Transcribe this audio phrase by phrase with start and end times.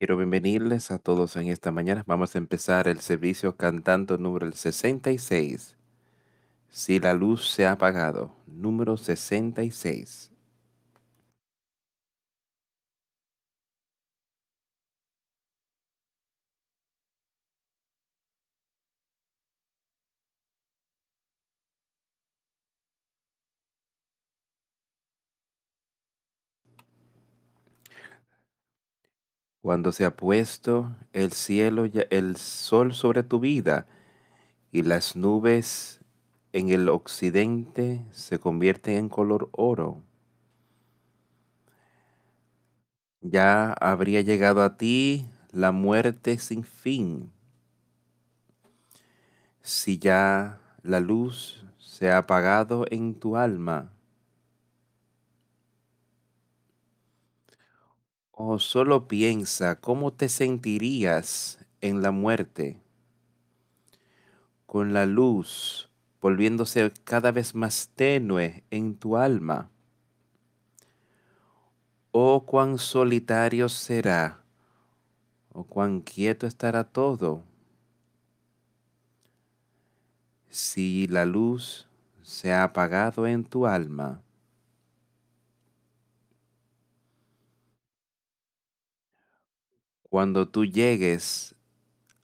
[0.00, 2.04] Quiero bienvenirles a todos en esta mañana.
[2.06, 5.76] Vamos a empezar el servicio cantando número 66.
[6.70, 10.29] Si la luz se ha apagado, número 66.
[29.62, 33.86] Cuando se ha puesto el cielo, el sol sobre tu vida
[34.72, 36.00] y las nubes
[36.52, 40.02] en el occidente se convierten en color oro,
[43.20, 47.30] ya habría llegado a ti la muerte sin fin.
[49.62, 53.92] Si ya la luz se ha apagado en tu alma,
[58.42, 62.78] o solo piensa cómo te sentirías en la muerte,
[64.64, 65.90] con la luz
[66.22, 69.68] volviéndose cada vez más tenue en tu alma.
[72.12, 74.42] Oh, cuán solitario será,
[75.52, 77.44] o cuán quieto estará todo,
[80.48, 81.86] si la luz
[82.22, 84.22] se ha apagado en tu alma.
[90.10, 91.54] Cuando tú llegues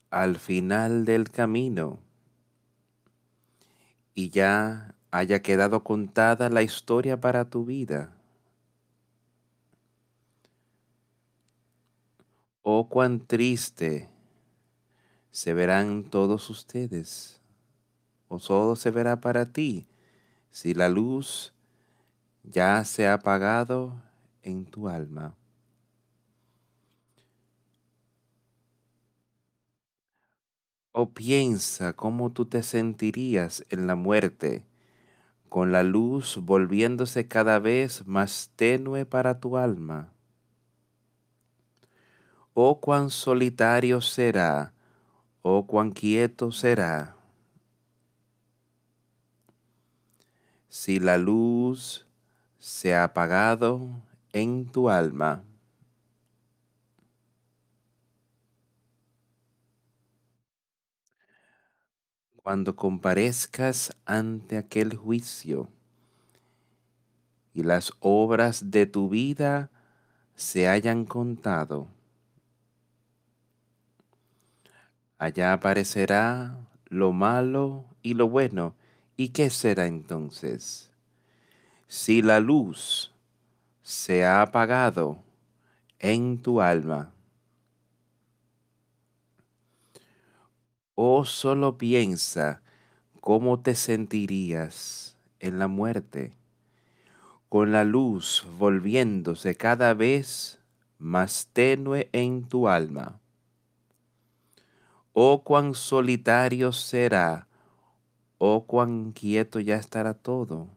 [0.09, 1.99] al final del camino
[4.13, 8.11] y ya haya quedado contada la historia para tu vida,
[12.61, 14.09] oh, cuán triste
[15.31, 17.39] se verán todos ustedes,
[18.27, 19.87] o solo se verá para ti,
[20.51, 21.53] si la luz
[22.43, 23.93] ya se ha apagado
[24.43, 25.37] en tu alma.
[30.99, 34.65] O piensa cómo tú te sentirías en la muerte,
[35.47, 40.11] con la luz volviéndose cada vez más tenue para tu alma.
[42.55, 44.73] Oh, cuán solitario será,
[45.43, 47.15] oh, cuán quieto será.
[50.67, 52.07] Si la luz
[52.57, 53.87] se ha apagado
[54.33, 55.43] en tu alma.
[62.47, 65.67] Cuando comparezcas ante aquel juicio
[67.53, 69.69] y las obras de tu vida
[70.33, 71.89] se hayan contado,
[75.17, 78.75] allá aparecerá lo malo y lo bueno.
[79.17, 80.89] ¿Y qué será entonces?
[81.89, 83.13] Si la luz
[83.81, 85.21] se ha apagado
[85.99, 87.11] en tu alma,
[90.99, 92.63] o solo piensa
[93.21, 96.33] cómo te sentirías en la muerte,
[97.49, 100.59] con la luz volviéndose cada vez
[100.97, 103.19] más tenue en tu alma.
[105.13, 107.47] Oh, cuán solitario será,
[108.39, 110.67] oh, cuán quieto ya estará todo.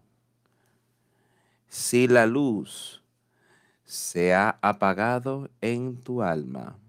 [1.66, 3.02] Si la luz
[3.86, 6.79] se ha apagado en tu alma.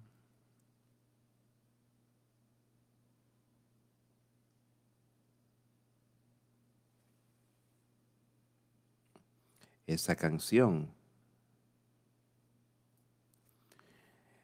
[9.91, 10.87] Esa canción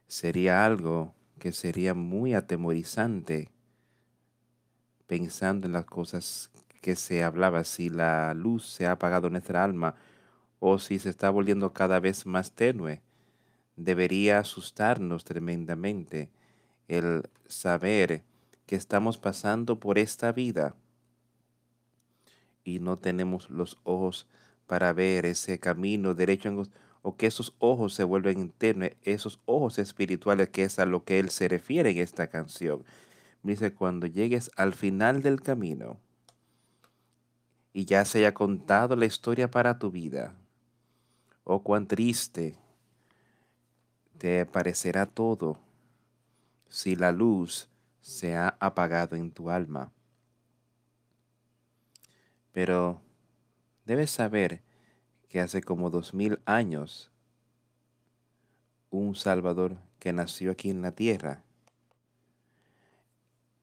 [0.06, 3.50] sería algo que sería muy atemorizante
[5.06, 9.64] pensando en las cosas que se hablaba, si la luz se ha apagado en nuestra
[9.64, 9.96] alma
[10.60, 13.02] o si se está volviendo cada vez más tenue.
[13.78, 16.30] Debería asustarnos tremendamente
[16.90, 18.22] el saber
[18.66, 20.76] que estamos pasando por esta vida
[22.66, 24.28] y no tenemos los ojos
[24.68, 26.64] para ver ese camino derecho
[27.02, 31.20] o que esos ojos se vuelven tenues, esos ojos espirituales que es a lo que
[31.20, 32.84] él se refiere en esta canción.
[33.44, 35.98] Dice, cuando llegues al final del camino
[37.72, 40.36] y ya se haya contado la historia para tu vida,
[41.46, 42.56] oh cuán triste
[44.18, 45.60] te parecerá todo
[46.68, 47.70] si la luz
[48.02, 49.92] se ha apagado en tu alma.
[52.52, 53.02] Pero
[53.88, 54.62] debes saber
[55.30, 57.10] que hace como dos mil años
[58.90, 61.42] un Salvador que nació aquí en la tierra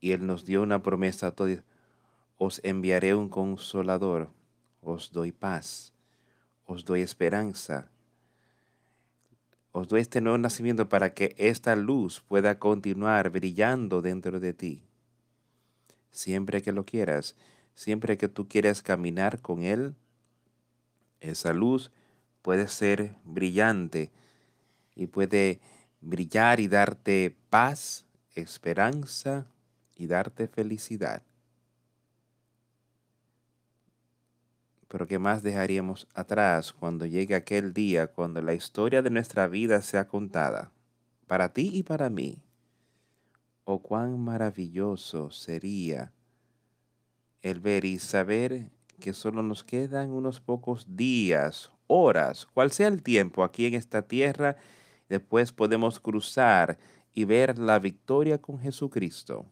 [0.00, 1.60] y Él nos dio una promesa a todos,
[2.36, 4.28] os enviaré un consolador,
[4.82, 5.94] os doy paz,
[6.66, 7.90] os doy esperanza,
[9.72, 14.82] os doy este nuevo nacimiento para que esta luz pueda continuar brillando dentro de ti.
[16.10, 17.34] Siempre que lo quieras,
[17.74, 19.94] siempre que tú quieras caminar con Él,
[21.30, 21.90] esa luz
[22.42, 24.10] puede ser brillante
[24.94, 25.60] y puede
[26.00, 28.04] brillar y darte paz,
[28.34, 29.46] esperanza
[29.96, 31.22] y darte felicidad.
[34.88, 39.82] Pero ¿qué más dejaríamos atrás cuando llegue aquel día, cuando la historia de nuestra vida
[39.82, 40.70] sea contada?
[41.26, 42.38] Para ti y para mí.
[43.64, 46.12] Oh, cuán maravilloso sería
[47.42, 48.70] el ver y saber
[49.04, 54.00] que solo nos quedan unos pocos días, horas, cual sea el tiempo aquí en esta
[54.00, 54.56] tierra,
[55.10, 56.78] después podemos cruzar
[57.12, 59.44] y ver la victoria con Jesucristo.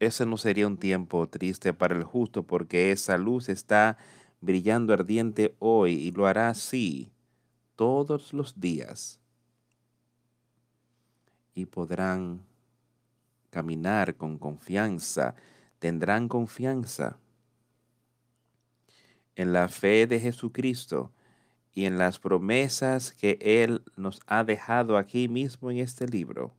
[0.00, 3.96] Ese no sería un tiempo triste para el justo porque esa luz está
[4.40, 7.12] brillando ardiente hoy y lo hará así
[7.76, 9.20] todos los días.
[11.54, 12.42] Y podrán
[13.50, 15.36] caminar con confianza,
[15.82, 17.18] tendrán confianza
[19.34, 21.10] en la fe de Jesucristo
[21.74, 26.54] y en las promesas que Él nos ha dejado aquí mismo en este libro.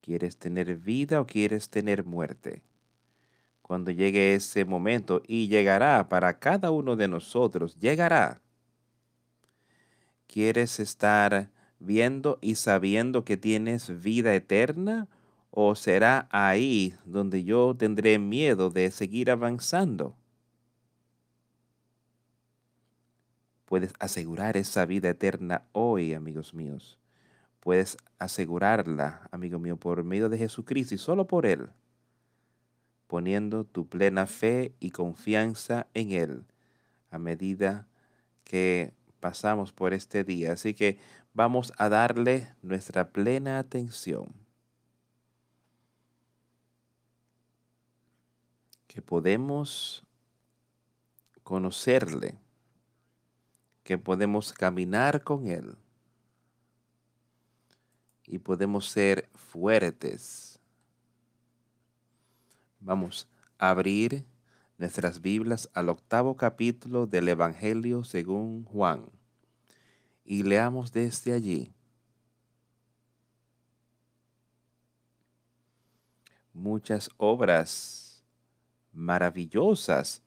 [0.00, 2.64] ¿Quieres tener vida o quieres tener muerte?
[3.62, 8.40] Cuando llegue ese momento, y llegará para cada uno de nosotros, llegará.
[10.26, 15.06] ¿Quieres estar viendo y sabiendo que tienes vida eterna?
[15.50, 20.16] ¿O será ahí donde yo tendré miedo de seguir avanzando?
[23.64, 27.00] Puedes asegurar esa vida eterna hoy, amigos míos
[27.60, 31.68] puedes asegurarla, amigo mío, por medio de Jesucristo y solo por Él,
[33.06, 36.44] poniendo tu plena fe y confianza en Él
[37.10, 37.86] a medida
[38.44, 40.52] que pasamos por este día.
[40.52, 40.98] Así que
[41.34, 44.39] vamos a darle nuestra plena atención.
[48.90, 50.02] Que podemos
[51.44, 52.40] conocerle,
[53.84, 55.76] que podemos caminar con Él
[58.26, 60.58] y podemos ser fuertes.
[62.80, 63.28] Vamos
[63.58, 64.26] a abrir
[64.76, 69.06] nuestras Biblias al octavo capítulo del Evangelio según Juan
[70.24, 71.72] y leamos desde allí.
[76.52, 77.99] Muchas obras
[78.92, 80.22] maravillosas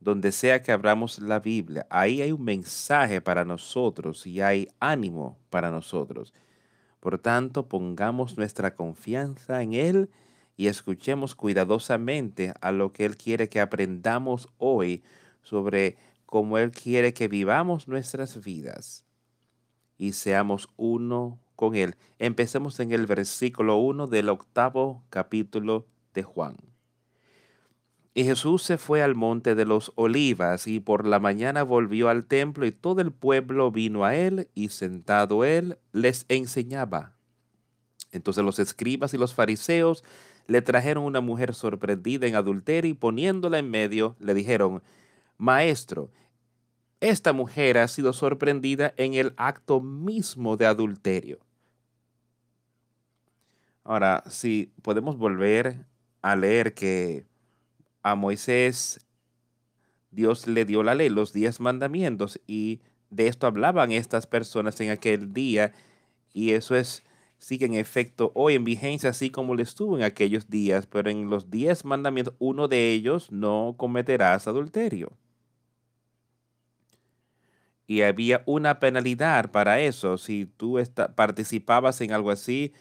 [0.00, 5.38] donde sea que abramos la Biblia, ahí hay un mensaje para nosotros y hay ánimo
[5.50, 6.32] para nosotros.
[7.00, 10.10] Por tanto, pongamos nuestra confianza en Él
[10.56, 15.02] y escuchemos cuidadosamente a lo que Él quiere que aprendamos hoy
[15.42, 19.04] sobre cómo Él quiere que vivamos nuestras vidas
[19.98, 21.96] y seamos uno con Él.
[22.18, 26.69] Empecemos en el versículo 1 del octavo capítulo de Juan.
[28.12, 32.24] Y Jesús se fue al monte de los olivas y por la mañana volvió al
[32.24, 37.14] templo y todo el pueblo vino a él y sentado él les enseñaba.
[38.10, 40.02] Entonces los escribas y los fariseos
[40.48, 44.82] le trajeron una mujer sorprendida en adulterio y poniéndola en medio le dijeron,
[45.38, 46.10] Maestro,
[46.98, 51.38] esta mujer ha sido sorprendida en el acto mismo de adulterio.
[53.84, 55.86] Ahora, si podemos volver
[56.20, 57.29] a leer que
[58.02, 59.00] a Moisés
[60.10, 62.80] Dios le dio la ley, los diez mandamientos, y
[63.10, 65.72] de esto hablaban estas personas en aquel día,
[66.32, 67.04] y eso es,
[67.38, 71.30] sigue en efecto hoy en vigencia, así como le estuvo en aquellos días, pero en
[71.30, 75.12] los diez mandamientos, uno de ellos, no cometerás adulterio.
[77.86, 80.16] Y había una penalidad para eso.
[80.16, 80.78] Si tú
[81.16, 82.72] participabas en algo así,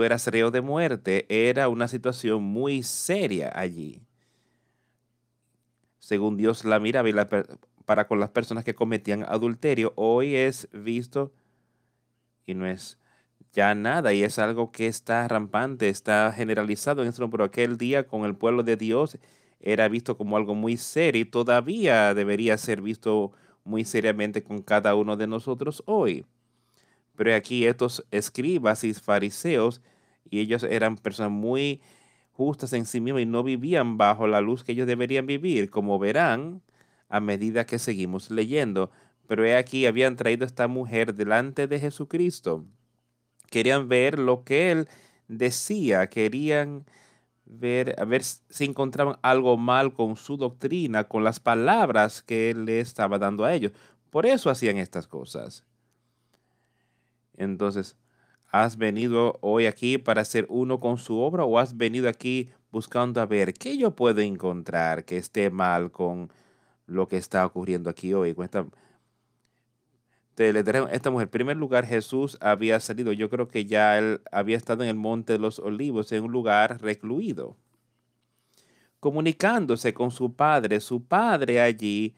[0.00, 4.00] tú eras de muerte, era una situación muy seria allí.
[5.98, 7.14] Según Dios la miraba y
[7.84, 11.34] para con las personas que cometían adulterio, hoy es visto
[12.46, 12.98] y no es
[13.52, 18.06] ya nada y es algo que está rampante, está generalizado en esto, pero aquel día
[18.06, 19.18] con el pueblo de Dios
[19.60, 23.32] era visto como algo muy serio y todavía debería ser visto
[23.64, 26.24] muy seriamente con cada uno de nosotros hoy.
[27.16, 29.82] Pero aquí estos escribas y fariseos,
[30.30, 31.80] y ellos eran personas muy
[32.32, 35.98] justas en sí mismas y no vivían bajo la luz que ellos deberían vivir, como
[35.98, 36.62] verán
[37.08, 38.90] a medida que seguimos leyendo.
[39.26, 42.64] Pero he aquí, habían traído a esta mujer delante de Jesucristo.
[43.50, 44.88] Querían ver lo que él
[45.28, 46.86] decía, querían
[47.44, 52.80] ver, ver si encontraban algo mal con su doctrina, con las palabras que él le
[52.80, 53.72] estaba dando a ellos.
[54.10, 55.64] Por eso hacían estas cosas.
[57.36, 57.96] Entonces,
[58.50, 63.20] ¿has venido hoy aquí para ser uno con su obra o has venido aquí buscando
[63.20, 66.30] a ver qué yo puedo encontrar que esté mal con
[66.86, 68.34] lo que está ocurriendo aquí hoy?
[68.34, 68.66] Con esta,
[70.36, 74.82] esta mujer, en primer lugar, Jesús había salido, yo creo que ya él había estado
[74.82, 77.56] en el Monte de los Olivos, en un lugar recluido,
[79.00, 80.80] comunicándose con su padre.
[80.80, 82.14] Su padre allí,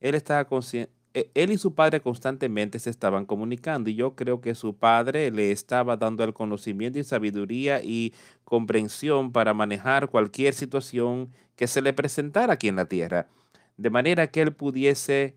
[0.00, 4.54] él estaba consciente él y su padre constantemente se estaban comunicando y yo creo que
[4.56, 8.12] su padre le estaba dando el conocimiento y sabiduría y
[8.44, 13.28] comprensión para manejar cualquier situación que se le presentara aquí en la tierra,
[13.76, 15.36] de manera que él pudiese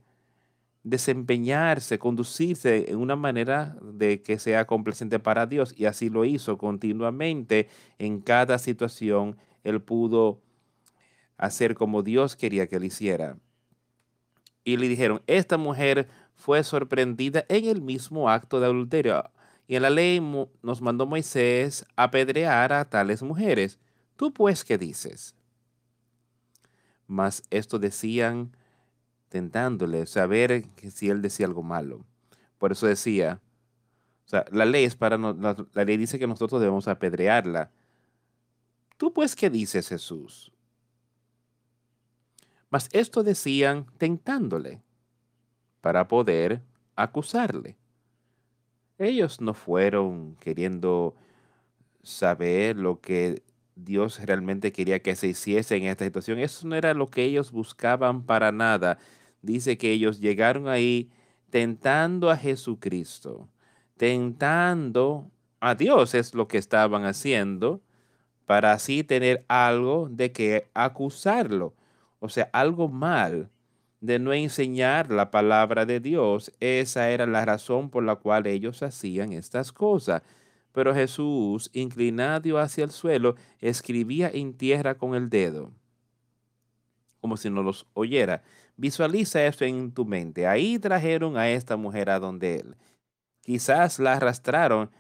[0.84, 6.58] desempeñarse, conducirse en una manera de que sea complaciente para Dios y así lo hizo
[6.58, 7.68] continuamente
[8.00, 9.38] en cada situación.
[9.64, 10.42] Él pudo
[11.38, 13.38] hacer como Dios quería que él hiciera
[14.68, 19.24] y le dijeron, esta mujer fue sorprendida en el mismo acto de adulterio.
[19.66, 20.20] Y en la ley
[20.62, 23.80] nos mandó Moisés apedrear a tales mujeres.
[24.18, 25.36] ¿Tú pues qué dices?
[27.08, 28.58] Mas esto decían
[29.30, 32.06] tentándole, saber si él decía algo malo.
[32.58, 33.40] Por eso decía,
[34.26, 37.72] o sea, la ley es para, la, la ley dice que nosotros debemos apedrearla.
[38.98, 40.52] ¿Tú pues qué dices, Jesús?
[42.70, 44.82] Mas esto decían tentándole
[45.82, 46.62] para poder
[46.96, 47.78] acusarle.
[48.98, 51.16] Ellos no fueron queriendo
[52.04, 53.44] saber lo que
[53.76, 56.40] Dios realmente quería que se hiciese en esta situación.
[56.40, 58.98] Eso no era lo que ellos buscaban para nada.
[59.42, 61.12] Dice que ellos llegaron ahí
[61.52, 63.48] tentando a Jesucristo,
[63.98, 67.82] tentando a Dios es lo que estaban haciendo
[68.46, 71.74] para así tener algo de que acusarlo
[72.20, 73.50] o sea, algo mal
[74.00, 76.52] de no enseñar la palabra de Dios.
[76.60, 80.22] Esa era la razón por la cual ellos hacían estas cosas.
[80.72, 85.72] Pero Jesús, inclinado hacia el suelo, escribía en tierra con el dedo,
[87.20, 88.44] como si no los oyera.
[88.76, 90.46] Visualiza esto en tu mente.
[90.46, 92.76] Ahí trajeron a esta mujer a donde él.
[93.42, 94.92] Quizás la arrastraron,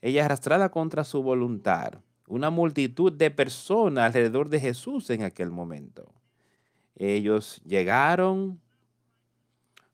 [0.00, 2.00] ella arrastrada contra su voluntad.
[2.28, 6.10] Una multitud de personas alrededor de Jesús en aquel momento.
[6.96, 8.60] Ellos llegaron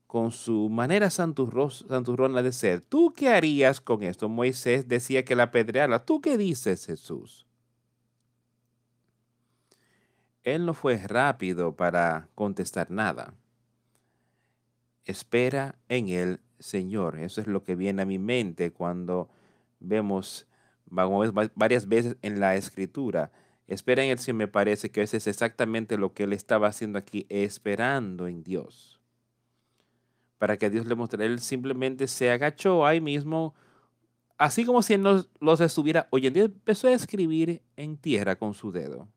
[0.07, 2.81] con su manera santurrona de ser.
[2.81, 4.29] ¿Tú qué harías con esto?
[4.29, 6.05] Moisés decía que la apedreara.
[6.05, 7.45] ¿Tú qué dices, Jesús?
[10.43, 13.33] Él no fue rápido para contestar nada.
[15.05, 17.19] Espera en el Señor.
[17.19, 19.29] Eso es lo que viene a mi mente cuando
[19.79, 20.47] vemos
[20.85, 23.31] varias veces en la escritura
[23.67, 26.99] Espera en Él si me parece que ese es exactamente lo que él estaba haciendo
[26.99, 28.99] aquí, esperando en Dios.
[30.37, 33.55] Para que Dios le mostrara, él simplemente se agachó ahí mismo,
[34.37, 36.41] así como si él los estuviera oyendo.
[36.41, 39.07] Empezó a escribir en tierra con su dedo.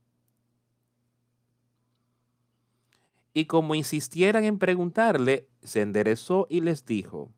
[3.34, 7.32] Y como insistieran en preguntarle, se enderezó y les dijo.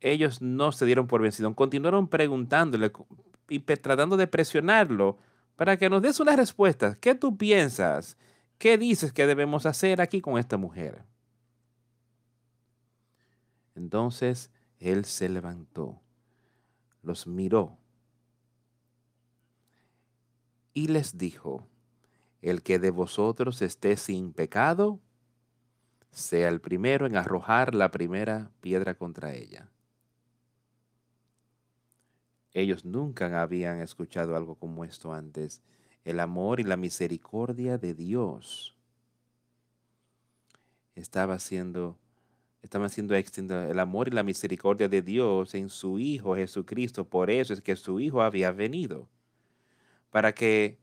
[0.00, 2.92] Ellos no se dieron por vencidos, continuaron preguntándole,
[3.48, 5.18] y tratando de presionarlo
[5.56, 6.96] para que nos des una respuesta.
[7.00, 8.16] ¿Qué tú piensas?
[8.58, 11.04] ¿Qué dices que debemos hacer aquí con esta mujer?
[13.74, 16.00] Entonces él se levantó,
[17.02, 17.78] los miró
[20.74, 21.66] y les dijo,
[22.42, 25.00] el que de vosotros esté sin pecado,
[26.10, 29.70] sea el primero en arrojar la primera piedra contra ella.
[32.54, 35.60] Ellos nunca habían escuchado algo como esto antes.
[36.04, 38.76] El amor y la misericordia de Dios
[40.94, 41.98] estaba siendo,
[42.62, 47.04] estaban siendo el amor y la misericordia de Dios en su Hijo Jesucristo.
[47.04, 49.08] Por eso es que su Hijo había venido,
[50.10, 50.78] para que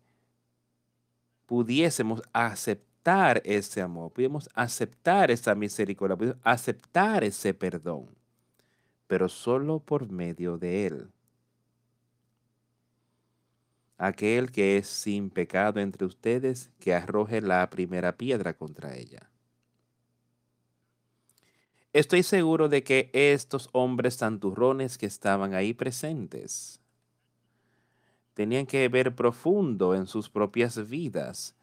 [1.45, 8.07] pudiésemos aceptar ese amor, pudiésemos aceptar esa misericordia, pudiésemos aceptar ese perdón,
[9.07, 11.11] pero solo por medio de Él
[14.01, 19.29] aquel que es sin pecado entre ustedes, que arroje la primera piedra contra ella.
[21.93, 26.79] Estoy seguro de que estos hombres santurrones que estaban ahí presentes
[28.33, 31.55] tenían que ver profundo en sus propias vidas.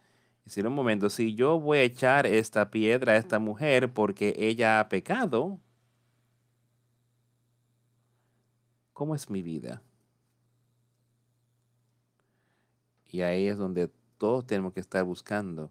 [0.44, 4.78] Decir un momento, si yo voy a echar esta piedra a esta mujer porque ella
[4.78, 5.58] ha pecado,
[8.92, 9.82] ¿cómo es mi vida?
[13.10, 15.70] Y ahí es donde todos tenemos que estar buscando,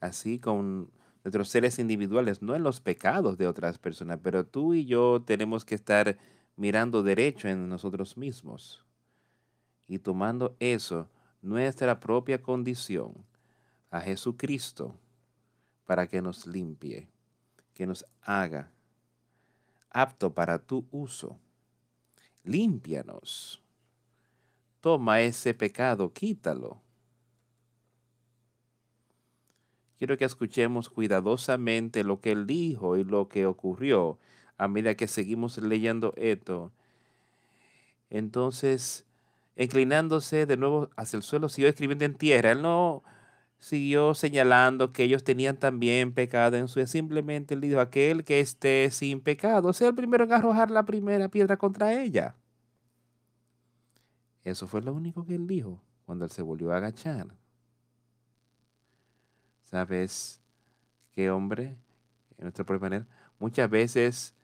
[0.00, 0.90] así con
[1.24, 5.64] nuestros seres individuales, no en los pecados de otras personas, pero tú y yo tenemos
[5.64, 6.18] que estar
[6.56, 8.84] mirando derecho en nosotros mismos
[9.88, 11.08] y tomando eso,
[11.42, 13.14] nuestra propia condición,
[13.90, 14.96] a Jesucristo
[15.84, 17.08] para que nos limpie,
[17.74, 18.70] que nos haga
[19.90, 21.38] apto para tu uso.
[22.42, 23.63] Límpianos.
[24.84, 26.82] Toma ese pecado, quítalo.
[29.96, 34.18] Quiero que escuchemos cuidadosamente lo que él dijo y lo que ocurrió
[34.58, 36.70] a medida que seguimos leyendo esto.
[38.10, 39.06] Entonces,
[39.56, 42.52] inclinándose de nuevo hacia el suelo, siguió escribiendo en tierra.
[42.52, 43.02] Él no
[43.58, 48.90] siguió señalando que ellos tenían también pecado en su simplemente él dijo, aquel que esté
[48.90, 52.34] sin pecado, sea el primero en arrojar la primera piedra contra ella.
[54.44, 57.26] Eso fue lo único que él dijo cuando él se volvió a agachar.
[59.70, 60.40] ¿Sabes
[61.12, 61.76] qué, hombre?
[62.36, 63.06] En nuestra propia manera,
[63.38, 64.34] muchas veces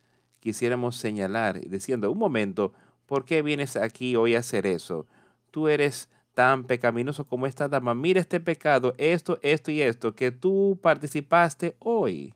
[0.40, 2.72] quisiéramos señalar, diciendo, un momento,
[3.06, 5.06] ¿por qué vienes aquí hoy a hacer eso?
[5.50, 7.94] Tú eres tan pecaminoso como esta dama.
[7.94, 12.34] Mira este pecado, esto, esto y esto, que tú participaste hoy.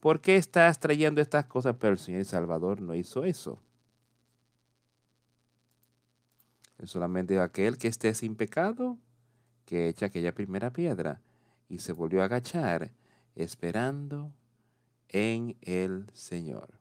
[0.00, 1.76] ¿Por qué estás trayendo estas cosas?
[1.78, 3.60] Pero el Señor Salvador no hizo eso.
[6.84, 8.98] Solamente aquel que esté sin pecado
[9.64, 11.20] que echa aquella primera piedra.
[11.68, 12.90] Y se volvió a agachar
[13.34, 14.32] esperando
[15.08, 16.78] en el Señor.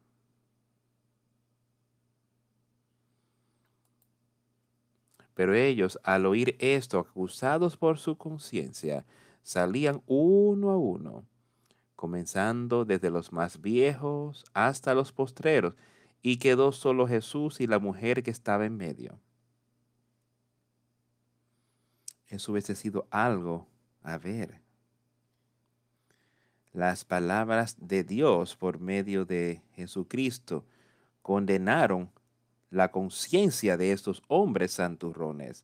[5.33, 9.05] Pero ellos, al oír esto, acusados por su conciencia,
[9.43, 11.25] salían uno a uno,
[11.95, 15.75] comenzando desde los más viejos hasta los postreros,
[16.23, 19.19] y quedó solo Jesús y la mujer que estaba en medio.
[22.27, 23.67] Eso hubiese sido algo
[24.03, 24.59] a ver.
[26.73, 30.65] Las palabras de Dios por medio de Jesucristo
[31.21, 32.11] condenaron
[32.69, 35.63] la conciencia de estos hombres santurrones.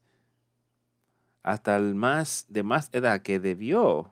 [1.43, 4.11] Hasta el más de más edad que debió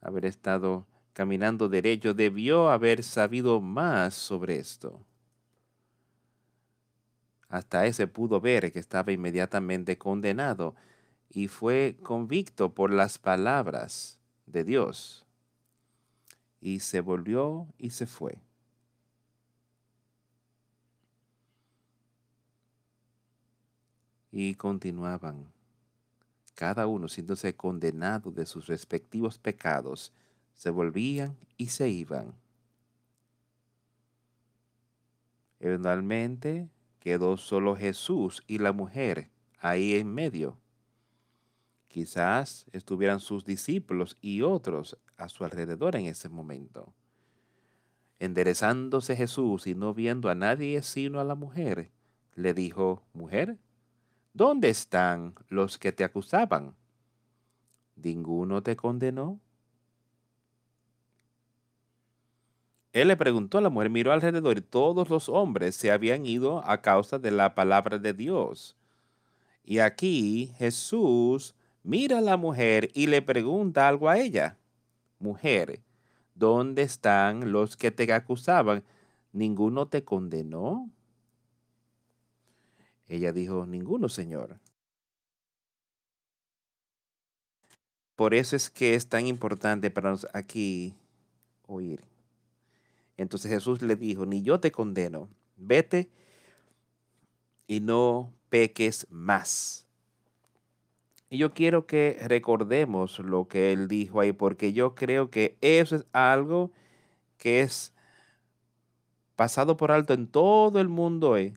[0.00, 5.00] haber estado caminando derecho, debió haber sabido más sobre esto.
[7.48, 10.74] Hasta ese pudo ver que estaba inmediatamente condenado
[11.36, 15.26] y fue convicto por las palabras de Dios.
[16.62, 18.40] Y se volvió y se fue.
[24.38, 25.50] y continuaban,
[26.54, 30.12] cada uno siéndose condenado de sus respectivos pecados,
[30.54, 32.34] se volvían y se iban.
[35.58, 36.68] Eventualmente
[36.98, 40.58] quedó solo Jesús y la mujer ahí en medio.
[41.96, 46.92] Quizás estuvieran sus discípulos y otros a su alrededor en ese momento.
[48.18, 51.90] Enderezándose Jesús y no viendo a nadie sino a la mujer,
[52.34, 53.56] le dijo, Mujer,
[54.34, 56.76] ¿Dónde están los que te acusaban?
[57.94, 59.40] ¿Ninguno te condenó?
[62.92, 66.62] Él le preguntó a la mujer, miró alrededor y todos los hombres se habían ido
[66.68, 68.76] a causa de la palabra de Dios.
[69.64, 71.55] Y aquí Jesús
[71.86, 74.58] mira a la mujer y le pregunta algo a ella.
[75.20, 75.80] Mujer,
[76.34, 78.82] ¿dónde están los que te acusaban?
[79.32, 80.90] ¿Ninguno te condenó?
[83.08, 84.58] Ella dijo, ninguno, Señor.
[88.16, 90.94] Por eso es que es tan importante para nosotros aquí
[91.66, 92.02] oír.
[93.16, 96.10] Entonces Jesús le dijo, ni yo te condeno, vete
[97.68, 99.85] y no peques más.
[101.30, 105.96] Y yo quiero que recordemos lo que él dijo ahí, porque yo creo que eso
[105.96, 106.70] es algo
[107.38, 107.92] que es
[109.36, 111.56] pasado por alto en todo el mundo hoy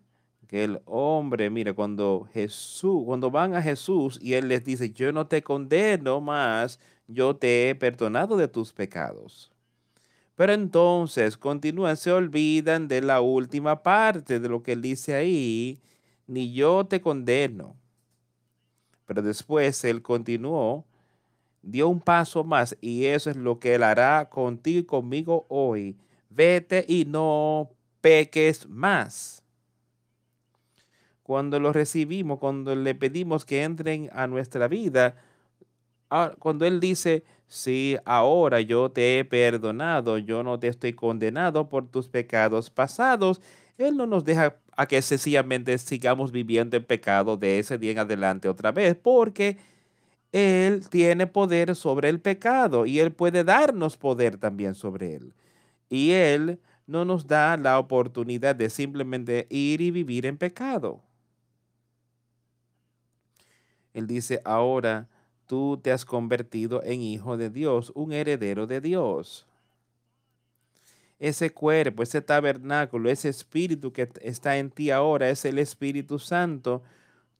[0.49, 5.11] que el hombre, mire, cuando Jesús, cuando van a Jesús y él les dice, yo
[5.13, 9.51] no te condeno más, yo te he perdonado de tus pecados.
[10.35, 15.79] Pero entonces continúan, se olvidan de la última parte de lo que él dice ahí,
[16.25, 17.75] ni yo te condeno.
[19.09, 20.85] Pero después él continuó,
[21.63, 25.97] dio un paso más y eso es lo que él hará contigo y conmigo hoy.
[26.29, 29.43] Vete y no peques más
[31.23, 35.15] cuando lo recibimos, cuando le pedimos que entren a nuestra vida,
[36.11, 41.67] ah, cuando Él dice, sí, ahora yo te he perdonado, yo no te estoy condenado
[41.67, 43.41] por tus pecados pasados,
[43.79, 47.99] Él no nos deja a que sencillamente sigamos viviendo en pecado de ese día en
[47.99, 49.57] adelante otra vez, porque
[50.31, 55.33] Él tiene poder sobre el pecado y Él puede darnos poder también sobre Él.
[55.89, 61.01] Y Él no nos da la oportunidad de simplemente ir y vivir en pecado.
[63.93, 65.09] Él dice, ahora
[65.45, 69.48] tú te has convertido en hijo de Dios, un heredero de Dios
[71.19, 76.81] ese cuerpo, ese tabernáculo, ese espíritu que está en ti ahora, es el Espíritu Santo,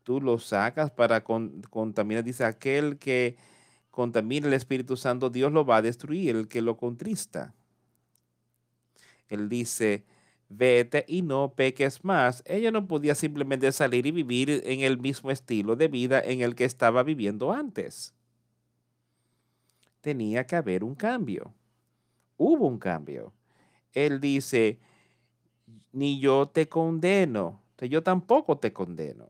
[0.04, 2.24] tú lo sacas para contaminar.
[2.24, 3.38] Dice, aquel que
[3.90, 7.54] contamina el Espíritu Santo, Dios lo va a destruir, el que lo contrista.
[9.30, 10.04] Él dice,
[10.50, 12.44] vete y no peques más.
[12.46, 16.56] Ella no podía simplemente salir y vivir en el mismo estilo de vida en el
[16.56, 18.14] que estaba viviendo antes.
[20.02, 21.54] Tenía que haber un cambio.
[22.38, 23.34] Hubo un cambio
[23.94, 24.80] él dice,
[25.92, 29.30] ni yo te condeno, yo tampoco te condeno.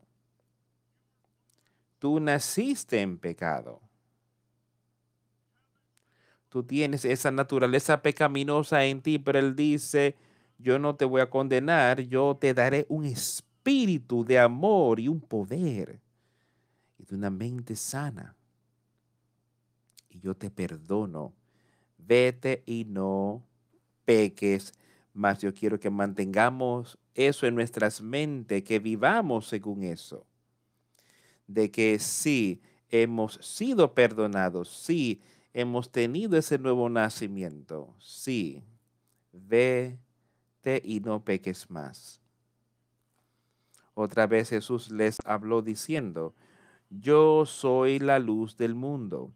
[2.00, 3.82] Tú naciste en pecado.
[6.48, 10.15] Tú tienes esa naturaleza pecaminosa en ti, pero Él dice,
[10.58, 15.22] yo no te voy a condenar, yo te daré un espíritu de amor y un
[15.22, 16.00] poder
[16.98, 18.36] y de una mente sana.
[20.10, 21.34] Y yo te perdono.
[21.98, 23.43] Vete y no
[24.10, 24.74] peques,
[25.13, 30.26] mas yo quiero que mantengamos eso en nuestras mentes, que vivamos según eso.
[31.45, 35.22] De que sí, hemos sido perdonados, sí,
[35.54, 38.63] hemos tenido ese nuevo nacimiento, sí,
[39.32, 42.19] vete y no peques más.
[43.93, 46.34] Otra vez Jesús les habló diciendo,
[46.89, 49.32] yo soy la luz del mundo.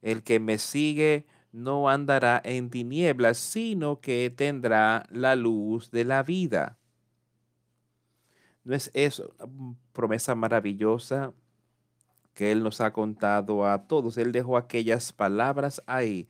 [0.00, 6.24] El que me sigue no andará en tinieblas, sino que tendrá la luz de la
[6.24, 6.76] vida.
[8.64, 11.32] ¿No es eso una promesa maravillosa
[12.34, 14.18] que Él nos ha contado a todos?
[14.18, 16.28] Él dejó aquellas palabras ahí.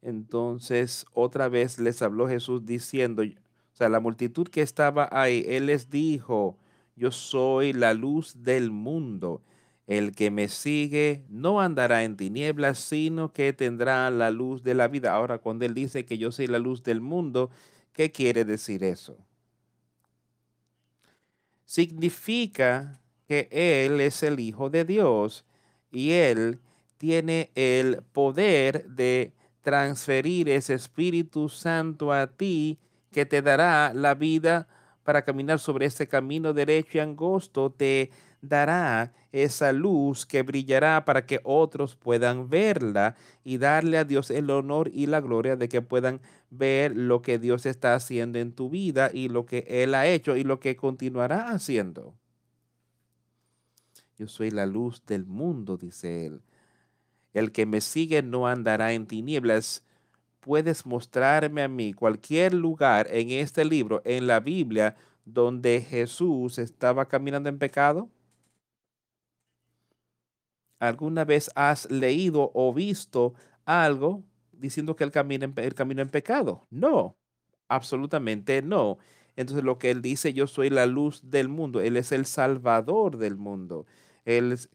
[0.00, 5.66] entonces, otra vez les habló Jesús diciendo, o sea, la multitud que estaba ahí, Él
[5.66, 6.56] les dijo,
[6.94, 9.42] yo soy la luz del mundo.
[9.86, 14.88] El que me sigue no andará en tinieblas, sino que tendrá la luz de la
[14.88, 15.12] vida.
[15.14, 17.50] Ahora, cuando Él dice que yo soy la luz del mundo,
[17.92, 19.16] ¿qué quiere decir eso?
[21.64, 25.44] Significa que Él es el Hijo de Dios
[25.90, 26.60] y Él
[26.98, 32.78] tiene el poder de transferir ese Espíritu Santo a ti
[33.10, 34.68] que te dará la vida
[35.02, 41.26] para caminar sobre ese camino derecho y angosto, te dará esa luz que brillará para
[41.26, 45.80] que otros puedan verla y darle a Dios el honor y la gloria de que
[45.82, 50.06] puedan ver lo que Dios está haciendo en tu vida y lo que Él ha
[50.06, 52.14] hecho y lo que continuará haciendo.
[54.18, 56.42] Yo soy la luz del mundo, dice Él.
[57.32, 59.82] El que me sigue no andará en tinieblas.
[60.40, 67.06] Puedes mostrarme a mí cualquier lugar en este libro, en la Biblia, donde Jesús estaba
[67.06, 68.10] caminando en pecado.
[70.82, 75.12] ¿Alguna vez has leído o visto algo diciendo que en,
[75.56, 76.66] el camino en pecado?
[76.70, 77.16] No,
[77.68, 78.98] absolutamente no.
[79.36, 83.16] Entonces lo que él dice, yo soy la luz del mundo, él es el salvador
[83.18, 83.86] del mundo.
[84.24, 84.70] Él es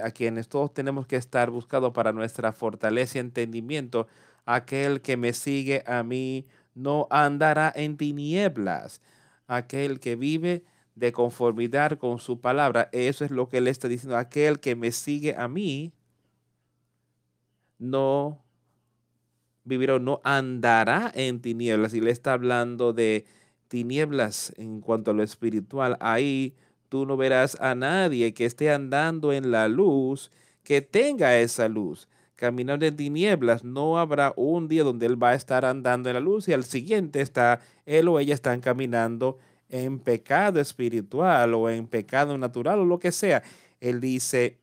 [0.00, 4.06] a quienes todos tenemos que estar buscando para nuestra fortaleza y entendimiento.
[4.46, 9.00] Aquel que me sigue a mí no andará en tinieblas.
[9.48, 10.62] Aquel que vive
[10.98, 12.88] de conformidad con su palabra.
[12.92, 14.16] Eso es lo que él está diciendo.
[14.16, 15.92] Aquel que me sigue a mí
[17.78, 18.42] no
[19.64, 21.94] vivirá, no andará en tinieblas.
[21.94, 23.24] Y le está hablando de
[23.68, 25.96] tinieblas en cuanto a lo espiritual.
[26.00, 26.54] Ahí
[26.88, 30.32] tú no verás a nadie que esté andando en la luz,
[30.64, 32.08] que tenga esa luz.
[32.34, 36.20] Caminando en tinieblas, no habrá un día donde él va a estar andando en la
[36.20, 41.86] luz y al siguiente está él o ella están caminando en pecado espiritual o en
[41.86, 43.42] pecado natural o lo que sea.
[43.80, 44.58] Él dice,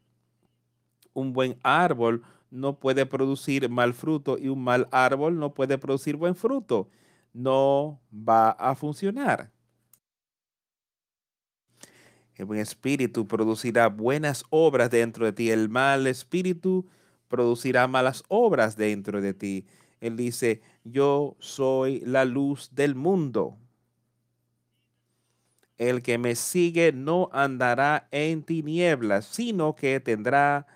[1.13, 6.15] un buen árbol no puede producir mal fruto y un mal árbol no puede producir
[6.15, 6.89] buen fruto.
[7.33, 9.51] No va a funcionar.
[12.35, 15.51] El buen espíritu producirá buenas obras dentro de ti.
[15.51, 16.85] El mal espíritu
[17.27, 19.65] producirá malas obras dentro de ti.
[20.01, 23.57] Él dice, yo soy la luz del mundo.
[25.77, 30.67] El que me sigue no andará en tinieblas, sino que tendrá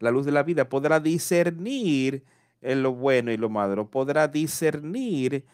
[0.00, 0.68] la luz de la vida.
[0.68, 2.24] Podrá discernir
[2.60, 3.88] en lo bueno y lo malo.
[3.90, 5.44] Podrá discernir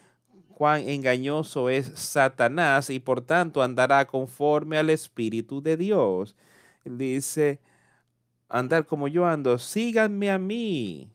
[0.49, 6.37] cuán engañoso es Satanás y por tanto andará conforme al Espíritu de Dios.
[6.85, 7.61] Dice,
[8.49, 11.11] andar como yo ando, síganme a mí.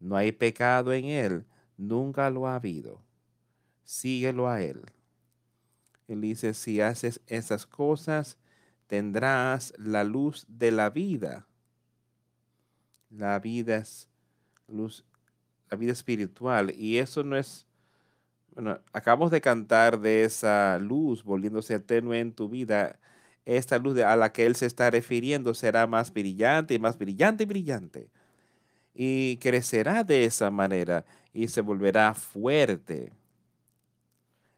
[0.00, 1.44] No hay pecado en él,
[1.76, 3.00] nunca lo ha habido.
[3.84, 4.82] Síguelo a él.
[6.08, 8.38] Él dice, si haces esas cosas,
[8.86, 11.46] tendrás la luz de la vida.
[13.10, 13.84] La vida
[14.66, 15.04] luz,
[15.70, 16.74] la vida espiritual.
[16.76, 17.66] Y eso no es,
[18.54, 22.98] bueno, acabamos de cantar de esa luz volviéndose tenue en tu vida.
[23.44, 27.44] Esta luz a la que Él se está refiriendo será más brillante y más brillante
[27.44, 28.10] y brillante.
[28.94, 33.12] Y crecerá de esa manera y se volverá fuerte.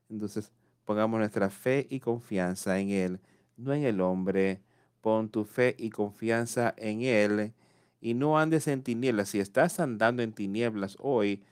[0.08, 0.50] Entonces,
[0.90, 3.20] pongamos nuestra fe y confianza en Él,
[3.56, 4.60] no en el hombre.
[5.00, 7.52] Pon tu fe y confianza en Él
[8.00, 9.28] y no andes en tinieblas.
[9.28, 11.44] Si estás andando en tinieblas hoy,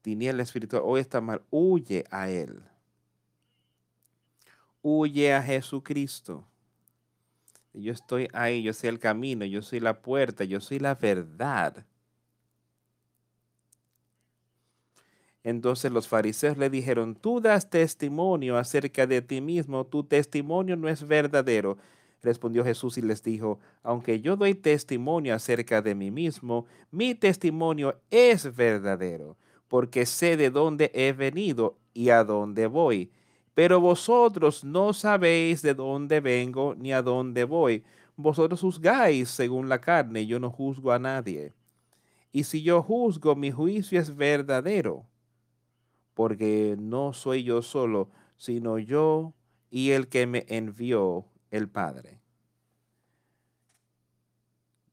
[0.00, 2.62] tiniebla espiritual, hoy está mal, huye a Él.
[4.80, 6.46] Huye a Jesucristo.
[7.72, 11.84] Yo estoy ahí, yo soy el camino, yo soy la puerta, yo soy la verdad.
[15.48, 20.90] Entonces los fariseos le dijeron, tú das testimonio acerca de ti mismo, tu testimonio no
[20.90, 21.78] es verdadero.
[22.22, 27.98] Respondió Jesús y les dijo, aunque yo doy testimonio acerca de mí mismo, mi testimonio
[28.10, 33.10] es verdadero, porque sé de dónde he venido y a dónde voy.
[33.54, 37.84] Pero vosotros no sabéis de dónde vengo ni a dónde voy.
[38.16, 41.54] Vosotros juzgáis según la carne, yo no juzgo a nadie.
[42.32, 45.06] Y si yo juzgo, mi juicio es verdadero,
[46.18, 49.34] porque no soy yo solo, sino yo
[49.70, 52.18] y el que me envió el Padre.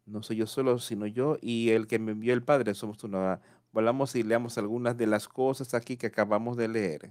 [0.06, 3.42] No soy yo solo, sino yo y el que me envió el Padre somos una.
[3.72, 7.10] Volvamos y leamos algunas de las cosas aquí que acabamos de leer.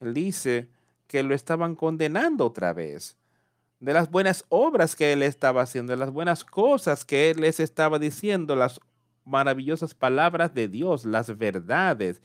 [0.00, 0.70] Él dice
[1.08, 3.18] que lo estaban condenando otra vez.
[3.80, 7.60] De las buenas obras que él estaba haciendo, de las buenas cosas que él les
[7.60, 8.80] estaba diciendo, las
[9.26, 12.22] maravillosas palabras de Dios, las verdades.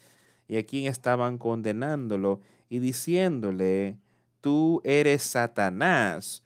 [0.51, 3.95] Y aquí estaban condenándolo y diciéndole
[4.41, 6.43] tú eres Satanás.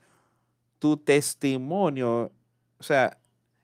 [0.77, 2.31] Tu testimonio,
[2.77, 3.17] o sea,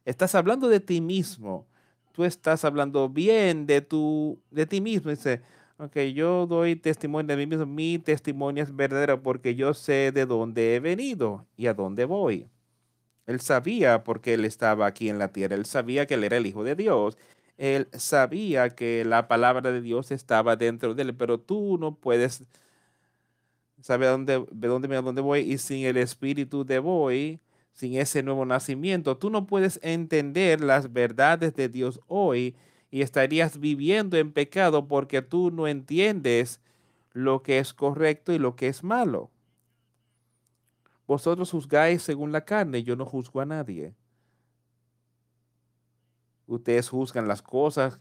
[0.03, 1.67] estás hablando de ti mismo.
[2.11, 5.11] Tú estás hablando bien de, tu, de ti mismo.
[5.11, 5.43] Dice,
[5.77, 7.67] ok, yo doy testimonio de mí mismo.
[7.67, 12.49] Mi testimonio es verdadero porque yo sé de dónde he venido y a dónde voy.
[13.27, 15.55] Él sabía porque él estaba aquí en la tierra.
[15.55, 17.15] Él sabía que él era el Hijo de Dios.
[17.61, 22.43] Él sabía que la palabra de Dios estaba dentro de él, pero tú no puedes
[23.81, 27.39] sabe a dónde, de dónde, a dónde voy y sin el espíritu de voy,
[27.73, 32.55] sin ese nuevo nacimiento, tú no puedes entender las verdades de Dios hoy
[32.89, 36.59] y estarías viviendo en pecado porque tú no entiendes
[37.13, 39.29] lo que es correcto y lo que es malo.
[41.05, 43.93] Vosotros juzgáis según la carne, yo no juzgo a nadie.
[46.53, 47.99] Ustedes juzgan las cosas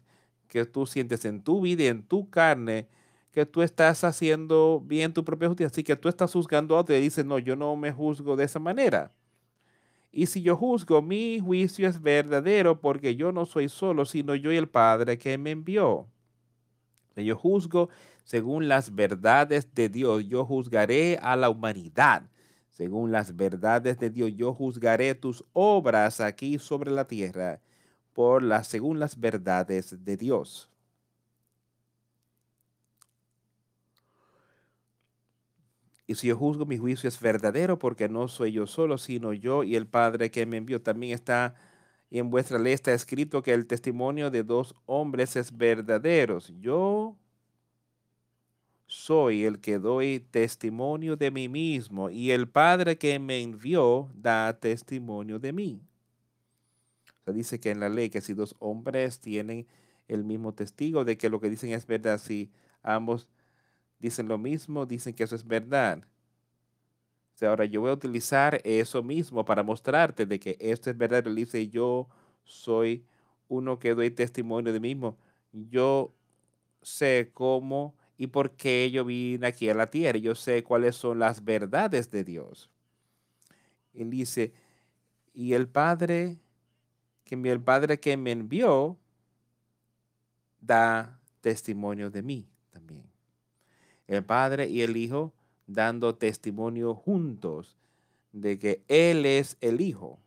[0.48, 2.88] que tú sientes en tu vida y en tu carne
[3.30, 6.96] que tú estás haciendo bien tu propia justicia, así que tú estás juzgando a otro
[6.96, 9.12] y dices, no, yo no me juzgo de esa manera.
[10.10, 14.52] Y si yo juzgo, mi juicio es verdadero porque yo no soy solo, sino yo
[14.52, 16.08] y el Padre que me envió.
[17.14, 17.88] Yo juzgo
[18.24, 20.26] según las verdades de Dios.
[20.26, 22.24] Yo juzgaré a la humanidad.
[22.70, 27.60] Según las verdades de Dios, yo juzgaré tus obras aquí sobre la tierra
[28.12, 30.70] por las según las verdades de Dios.
[36.10, 39.62] Y si yo juzgo, mi juicio es verdadero porque no soy yo solo, sino yo
[39.62, 40.82] y el Padre que me envió.
[40.82, 41.54] También está,
[42.10, 46.40] y en vuestra ley está escrito que el testimonio de dos hombres es verdadero.
[46.60, 47.16] Yo
[48.86, 54.52] soy el que doy testimonio de mí mismo y el Padre que me envió da
[54.58, 55.80] testimonio de mí.
[57.32, 59.66] Dice que en la ley que si dos hombres tienen
[60.08, 62.50] el mismo testigo de que lo que dicen es verdad, si
[62.82, 63.28] ambos
[63.98, 66.02] dicen lo mismo, dicen que eso es verdad.
[67.42, 71.26] ahora yo voy a utilizar eso mismo para mostrarte de que esto es verdad.
[71.26, 72.08] Él dice, yo
[72.44, 73.06] soy
[73.48, 75.16] uno que doy testimonio de mí mismo.
[75.52, 76.12] Yo
[76.82, 80.18] sé cómo y por qué yo vine aquí a la tierra.
[80.18, 82.70] Yo sé cuáles son las verdades de Dios.
[83.94, 84.52] Él dice,
[85.32, 86.38] y el Padre,
[87.38, 88.98] que el Padre que me envió,
[90.60, 93.10] da testimonio de mí también
[94.10, 95.32] el Padre y el Hijo
[95.68, 97.78] dando testimonio juntos
[98.32, 100.18] de que Él es el Hijo.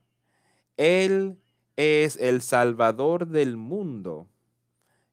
[0.77, 1.37] Él
[1.75, 4.27] es el Salvador del mundo.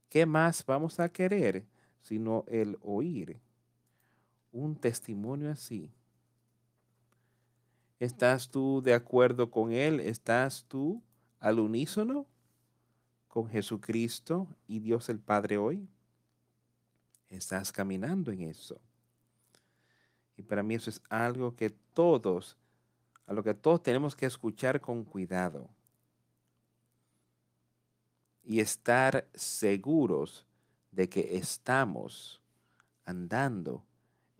[0.09, 1.64] ¿Qué más vamos a querer?
[2.03, 3.38] sino el oír
[4.53, 5.92] un testimonio así.
[8.00, 10.00] ¿Estás tú de acuerdo con Él?
[10.00, 11.03] ¿Estás tú
[11.40, 12.26] al unísono
[13.29, 15.88] con Jesucristo y Dios el Padre hoy?
[17.29, 18.81] ¿Estás caminando en eso?
[20.37, 22.57] Y para mí eso es algo que todos,
[23.26, 25.68] a lo que todos tenemos que escuchar con cuidado.
[28.42, 30.46] Y estar seguros
[30.90, 32.40] de que estamos
[33.05, 33.85] andando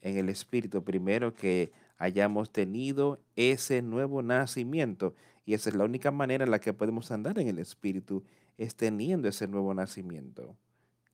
[0.01, 0.83] en el Espíritu.
[0.83, 5.15] Primero que hayamos tenido ese nuevo nacimiento.
[5.51, 8.23] Y esa es la única manera en la que podemos andar en el Espíritu,
[8.57, 10.57] es teniendo ese nuevo nacimiento.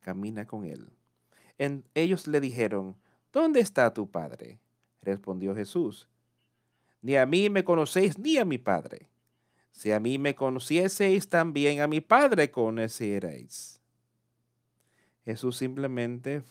[0.03, 0.91] Camina con Él.
[1.57, 2.97] En, ellos le dijeron,
[3.33, 4.61] ¿dónde está tu Padre?
[5.01, 6.07] Respondió Jesús,
[7.01, 9.09] ni a mí me conocéis ni a mi Padre.
[9.73, 13.81] Si a mí me conocieseis, también a mi Padre conoceréis.
[15.25, 16.43] Jesús simplemente,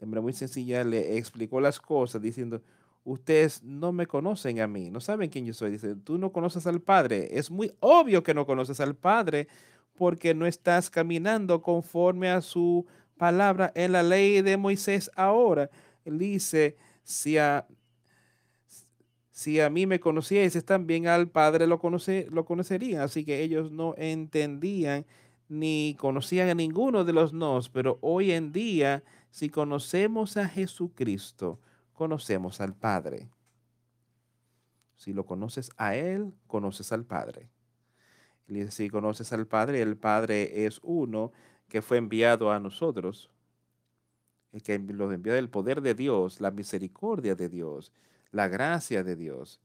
[0.00, 2.60] de manera muy sencilla, le explicó las cosas diciendo,
[3.04, 5.72] ustedes no me conocen a mí, no saben quién yo soy.
[5.72, 7.28] Dice, tú no conoces al Padre.
[7.32, 9.48] Es muy obvio que no conoces al Padre
[9.96, 12.86] porque no estás caminando conforme a su
[13.16, 15.70] palabra en la ley de Moisés ahora.
[16.04, 17.66] Él dice, si a,
[19.30, 23.02] si a mí me conocieses, también al Padre lo, conoce, lo conocerían.
[23.02, 25.06] Así que ellos no entendían
[25.48, 31.58] ni conocían a ninguno de los nos, pero hoy en día, si conocemos a Jesucristo,
[32.00, 33.28] conocemos al Padre.
[34.96, 37.50] Si lo conoces a Él, conoces al Padre.
[38.48, 41.30] Y si conoces al Padre, el Padre es uno
[41.68, 43.28] que fue enviado a nosotros,
[44.52, 47.92] el que los envió del poder de Dios, la misericordia de Dios,
[48.30, 49.60] la gracia de Dios.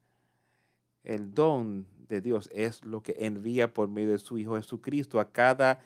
[1.05, 5.31] El don de Dios es lo que envía por medio de su Hijo Jesucristo a
[5.31, 5.79] cada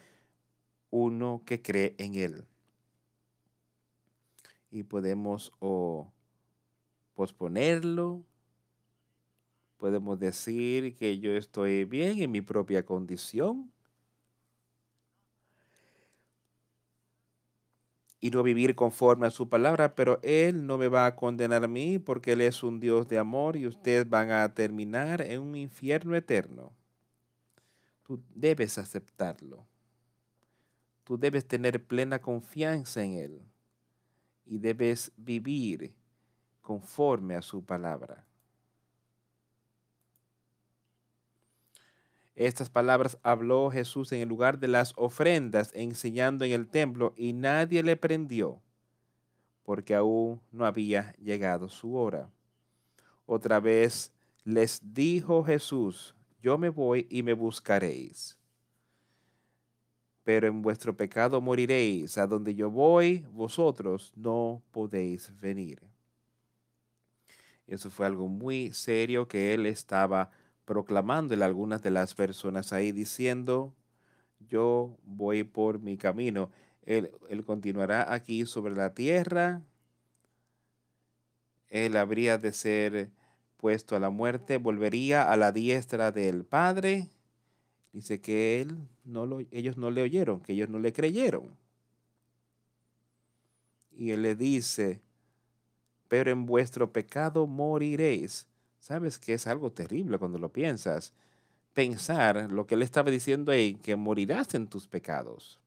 [0.90, 2.44] uno que cree en Él.
[4.72, 6.12] Y podemos o
[7.20, 8.24] posponerlo.
[9.76, 13.74] Podemos decir que yo estoy bien en mi propia condición.
[18.22, 21.68] Y no vivir conforme a su palabra, pero Él no me va a condenar a
[21.68, 25.58] mí porque Él es un Dios de amor y ustedes van a terminar en un
[25.58, 26.72] infierno eterno.
[28.04, 29.68] Tú debes aceptarlo.
[31.04, 33.42] Tú debes tener plena confianza en Él
[34.46, 35.99] y debes vivir
[36.70, 38.24] conforme a su palabra.
[42.36, 47.34] Estas palabras habló Jesús en el lugar de las ofrendas, enseñando en el templo, y
[47.34, 48.62] nadie le prendió,
[49.64, 52.30] porque aún no había llegado su hora.
[53.26, 54.12] Otra vez
[54.44, 58.38] les dijo Jesús, yo me voy y me buscaréis.
[60.24, 65.89] Pero en vuestro pecado moriréis, a donde yo voy, vosotros no podéis venir.
[67.70, 70.32] Eso fue algo muy serio que él estaba
[70.66, 73.74] proclamando en algunas de las personas ahí diciendo,
[74.40, 76.50] yo voy por mi camino.
[76.82, 79.62] Él, él continuará aquí sobre la tierra.
[81.68, 83.12] Él habría de ser
[83.58, 87.10] puesto a la muerte, volvería a la diestra del Padre.
[87.94, 91.56] Dice que él no lo, ellos no le oyeron, que ellos no le creyeron.
[93.92, 95.02] Y él le dice,
[96.10, 98.46] pero en vuestro pecado moriréis.
[98.80, 101.14] ¿Sabes que es algo terrible cuando lo piensas?
[101.74, 105.60] Pensar lo que él estaba diciendo ahí, que morirás en tus pecados.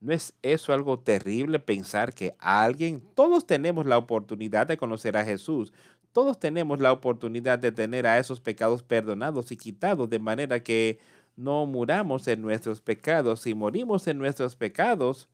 [0.00, 5.24] ¿No es eso algo terrible pensar que alguien, todos tenemos la oportunidad de conocer a
[5.24, 5.72] Jesús,
[6.12, 10.98] todos tenemos la oportunidad de tener a esos pecados perdonados y quitados de manera que
[11.36, 13.40] no muramos en nuestros pecados.
[13.40, 15.28] Si morimos en nuestros pecados,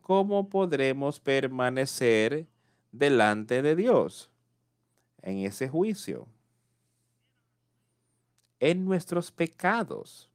[0.00, 2.46] ¿cómo podremos permanecer
[2.92, 4.30] delante de Dios
[5.22, 6.26] en ese juicio,
[8.58, 10.28] en nuestros pecados.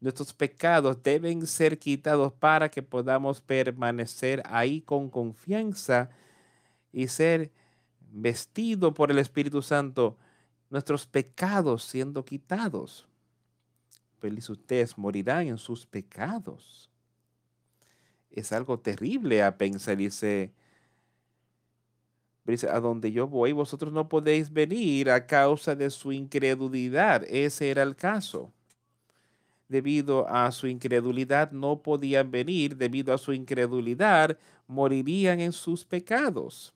[0.00, 6.10] Nuestros pecados deben ser quitados para que podamos permanecer ahí con confianza
[6.92, 7.52] y ser
[8.10, 10.16] vestido por el Espíritu Santo,
[10.70, 13.06] nuestros pecados siendo quitados.
[14.18, 16.90] Feliz ustedes morirán en sus pecados.
[18.30, 19.98] Es algo terrible a pensar,
[22.44, 27.24] dice a donde yo voy, vosotros no podéis venir a causa de su incredulidad.
[27.28, 28.52] Ese era el caso.
[29.68, 36.74] Debido a su incredulidad no podían venir, debido a su incredulidad morirían en sus pecados.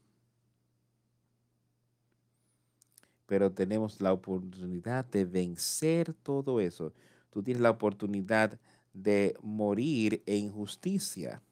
[3.26, 6.92] Pero tenemos la oportunidad de vencer todo eso.
[7.30, 8.58] Tú tienes la oportunidad
[8.94, 11.42] de morir en justicia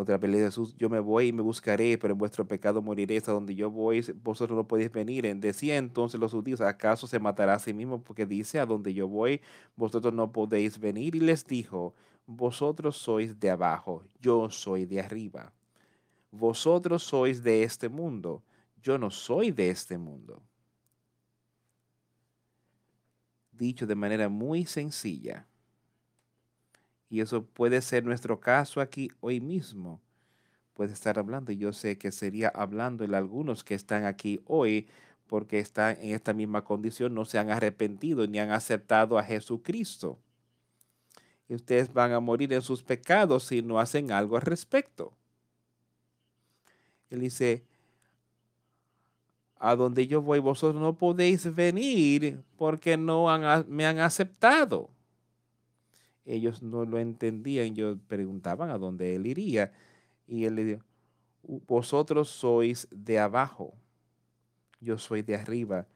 [0.00, 3.28] Otra vez le Jesús, yo me voy y me buscaré, pero en vuestro pecado moriréis
[3.28, 5.24] a donde yo voy, vosotros no podéis venir.
[5.40, 8.00] Decía entonces los judíos, ¿acaso se matará a sí mismo?
[8.00, 9.40] Porque dice, a donde yo voy,
[9.74, 11.16] vosotros no podéis venir.
[11.16, 11.94] Y les dijo,
[12.26, 15.52] vosotros sois de abajo, yo soy de arriba.
[16.30, 18.44] Vosotros sois de este mundo,
[18.80, 20.40] yo no soy de este mundo.
[23.50, 25.44] Dicho de manera muy sencilla,
[27.10, 30.00] y eso puede ser nuestro caso aquí hoy mismo.
[30.74, 34.88] Puede estar hablando, y yo sé que sería hablando en algunos que están aquí hoy
[35.26, 40.18] porque están en esta misma condición, no se han arrepentido ni han aceptado a Jesucristo.
[41.48, 45.12] Y ustedes van a morir en sus pecados si no hacen algo al respecto.
[47.10, 47.64] Él dice,
[49.58, 53.26] a donde yo voy, vosotros no podéis venir porque no
[53.66, 54.90] me han aceptado
[56.28, 57.74] ellos no lo entendían.
[57.74, 59.72] Yo preguntaban a dónde él iría.
[60.26, 60.84] Y él le dijo,
[61.42, 63.74] vosotros sois de abajo,
[64.80, 65.86] yo soy de arriba.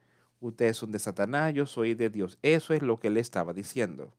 [0.41, 2.39] Ustedes son de Satanás, yo soy de Dios.
[2.43, 4.13] Eso es lo que él estaba diciendo.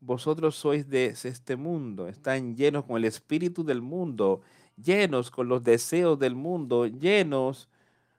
[0.00, 4.42] Vosotros sois de este mundo, están llenos con el espíritu del mundo,
[4.80, 7.68] llenos con los deseos del mundo, llenos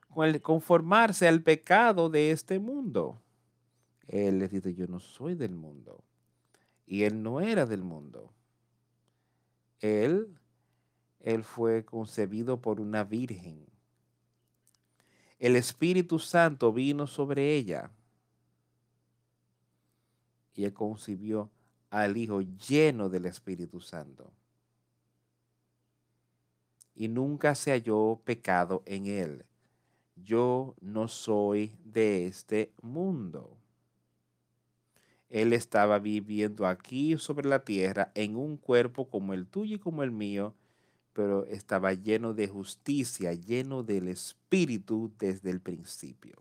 [0.10, 3.22] con el conformarse al pecado de este mundo.
[4.08, 6.04] Él les dice, yo no soy del mundo.
[6.86, 8.32] Y él no era del mundo.
[9.82, 10.38] Él,
[11.20, 13.66] él fue concebido por una virgen.
[15.40, 17.92] El Espíritu Santo vino sobre ella.
[20.56, 21.52] Y él concibió
[21.90, 24.32] al Hijo lleno del Espíritu Santo.
[26.96, 29.46] Y nunca se halló pecado en él.
[30.16, 33.56] Yo no soy de este mundo.
[35.30, 40.04] Él estaba viviendo aquí sobre la tierra en un cuerpo como el tuyo y como
[40.04, 40.54] el mío,
[41.14, 46.38] pero estaba lleno de justicia, lleno del Espíritu desde el principio.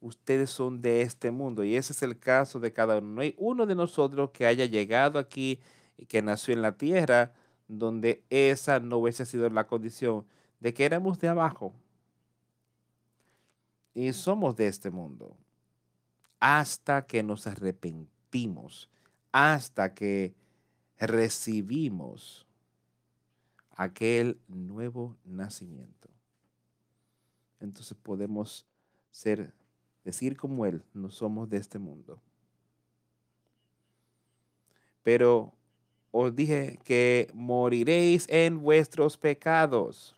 [0.00, 3.08] Ustedes son de este mundo y ese es el caso de cada uno.
[3.08, 5.60] No hay uno de nosotros que haya llegado aquí
[5.98, 7.32] y que nació en la tierra
[7.68, 10.24] donde esa no hubiese sido la condición
[10.60, 11.74] de que éramos de abajo
[13.94, 15.36] y somos de este mundo
[16.40, 18.88] hasta que nos arrepentimos,
[19.32, 20.34] hasta que
[20.98, 22.46] recibimos
[23.76, 26.08] aquel nuevo nacimiento.
[27.60, 28.66] Entonces podemos
[29.10, 29.52] ser,
[30.04, 32.20] decir como Él, no somos de este mundo.
[35.02, 35.52] Pero
[36.10, 40.14] os dije que moriréis en vuestros pecados,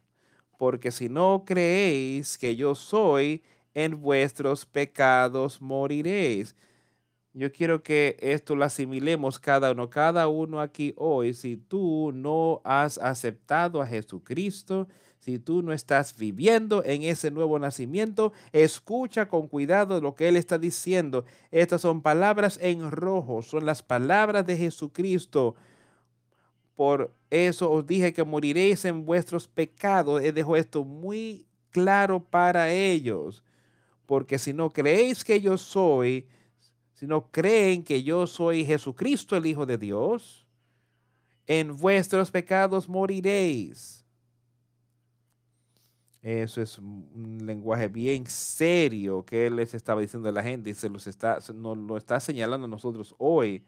[0.56, 3.42] porque si no creéis que yo soy,
[3.84, 6.56] en vuestros pecados moriréis.
[7.32, 11.32] Yo quiero que esto lo asimilemos cada uno, cada uno aquí hoy.
[11.32, 14.88] Si tú no has aceptado a Jesucristo,
[15.20, 20.36] si tú no estás viviendo en ese nuevo nacimiento, escucha con cuidado lo que Él
[20.36, 21.24] está diciendo.
[21.52, 25.54] Estas son palabras en rojo, son las palabras de Jesucristo.
[26.74, 30.20] Por eso os dije que moriréis en vuestros pecados.
[30.20, 33.44] Él dejó esto muy claro para ellos
[34.08, 36.26] porque si no creéis que yo soy,
[36.94, 40.46] si no creen que yo soy Jesucristo, el Hijo de Dios,
[41.46, 44.02] en vuestros pecados moriréis.
[46.22, 50.74] Eso es un lenguaje bien serio que él les estaba diciendo a la gente y
[50.74, 53.62] se los está, nos lo está señalando a nosotros hoy.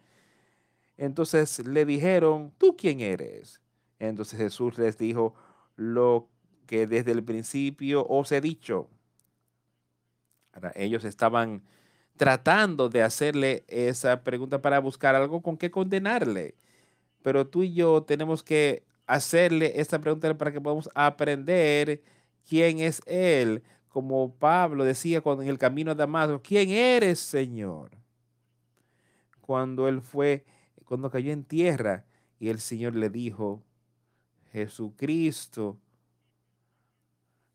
[0.96, 3.60] Entonces le dijeron, ¿tú quién eres?
[3.98, 5.34] Entonces Jesús les dijo
[5.76, 6.30] lo
[6.66, 8.88] que desde el principio os he dicho
[10.74, 11.62] ellos estaban
[12.16, 16.54] tratando de hacerle esa pregunta para buscar algo con qué condenarle.
[17.22, 22.02] Pero tú y yo tenemos que hacerle esta pregunta para que podamos aprender
[22.48, 23.62] quién es Él.
[23.88, 27.90] Como Pablo decía cuando en el camino a Damasco, ¿quién eres, Señor?
[29.40, 30.44] Cuando él fue,
[30.84, 32.04] cuando cayó en tierra
[32.38, 33.64] y el Señor le dijo,
[34.52, 35.76] Jesucristo,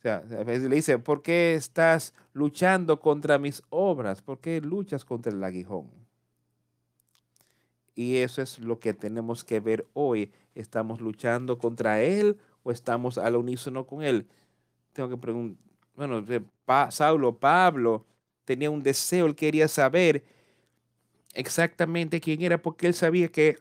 [0.06, 4.22] sea, a veces le dice, ¿por qué estás luchando contra mis obras?
[4.22, 5.89] ¿Por qué luchas contra el aguijón?
[7.95, 10.32] Y eso es lo que tenemos que ver hoy.
[10.53, 14.28] ¿Estamos luchando contra Él o estamos al unísono con Él?
[14.93, 15.58] Tengo que preguntar,
[15.95, 16.24] bueno,
[16.89, 18.06] Saulo, Pablo
[18.43, 20.24] tenía un deseo, él quería saber
[21.34, 23.58] exactamente quién era porque él sabía que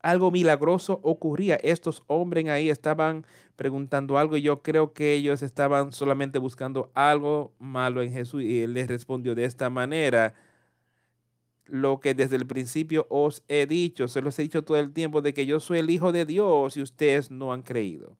[0.00, 1.56] algo milagroso ocurría.
[1.56, 3.26] Estos hombres ahí estaban
[3.56, 8.62] preguntando algo y yo creo que ellos estaban solamente buscando algo malo en Jesús y
[8.62, 10.34] él les respondió de esta manera.
[11.66, 15.20] lo que desde el principio os he dicho, se los he dicho todo el tiempo
[15.20, 18.16] de que yo soy el Hijo de Dios y ustedes no han creído.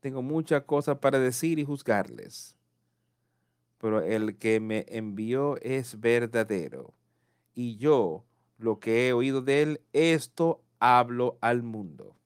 [0.00, 2.56] Tengo muchas cosas para decir y juzgarles,
[3.78, 6.92] pero el que me envió es verdadero
[7.54, 8.24] y yo
[8.62, 12.16] lo que he oído de él, esto hablo al mundo.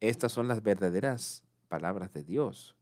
[0.00, 2.74] Estas son las verdaderas palabras de Dios.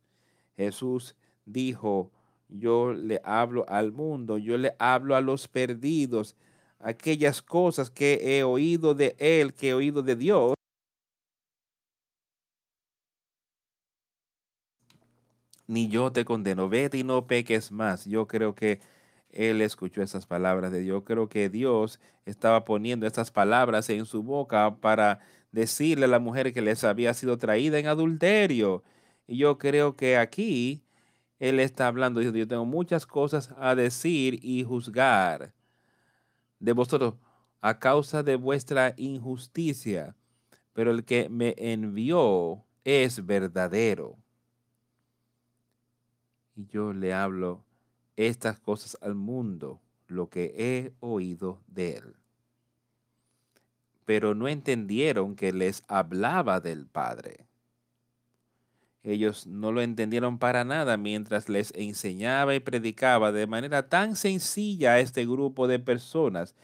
[0.56, 2.10] Jesús dijo,
[2.48, 6.36] yo le hablo al mundo, yo le hablo a los perdidos,
[6.78, 10.54] aquellas cosas que he oído de Él, que he oído de Dios.
[15.66, 18.04] Ni yo te condeno, vete y no peques más.
[18.04, 18.80] Yo creo que
[19.34, 21.02] él escuchó esas palabras de Dios.
[21.04, 25.20] Creo que Dios estaba poniendo estas palabras en su boca para
[25.52, 28.84] decirle a la mujer que les había sido traída en adulterio.
[29.26, 30.82] Y yo creo que aquí
[31.38, 35.52] Él está hablando, yo tengo muchas cosas a decir y juzgar
[36.60, 37.14] de vosotros
[37.60, 40.14] a causa de vuestra injusticia,
[40.72, 44.16] pero el que me envió es verdadero.
[46.54, 47.64] Y yo le hablo
[48.16, 52.16] estas cosas al mundo, lo que he oído de él
[54.04, 57.46] pero no entendieron que les hablaba del Padre.
[59.02, 64.92] Ellos no lo entendieron para nada mientras les enseñaba y predicaba de manera tan sencilla
[64.92, 66.54] a este grupo de personas.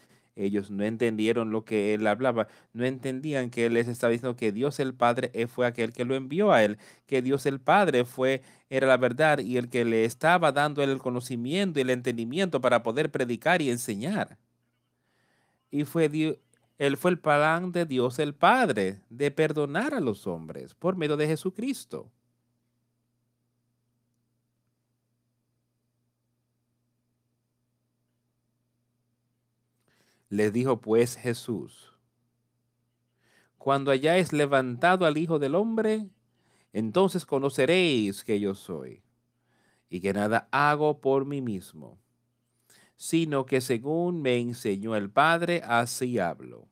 [0.40, 4.52] Ellos no entendieron lo que él hablaba, no entendían que él les estaba diciendo que
[4.52, 8.42] Dios el Padre fue aquel que lo envió a él, que Dios el Padre fue
[8.70, 12.82] era la verdad y el que le estaba dando el conocimiento y el entendimiento para
[12.82, 14.38] poder predicar y enseñar.
[15.70, 16.36] Y fue Dios,
[16.78, 21.18] él fue el plan de Dios el Padre de perdonar a los hombres por medio
[21.18, 22.10] de Jesucristo.
[30.30, 31.92] Les dijo pues Jesús,
[33.58, 36.08] cuando hayáis levantado al Hijo del Hombre,
[36.72, 39.02] entonces conoceréis que yo soy,
[39.90, 41.98] y que nada hago por mí mismo,
[42.96, 46.70] sino que según me enseñó el Padre, así hablo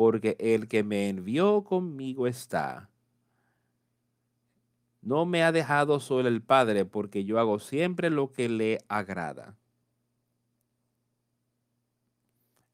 [0.00, 2.88] porque el que me envió conmigo está.
[5.02, 9.58] No me ha dejado solo el Padre, porque yo hago siempre lo que le agrada.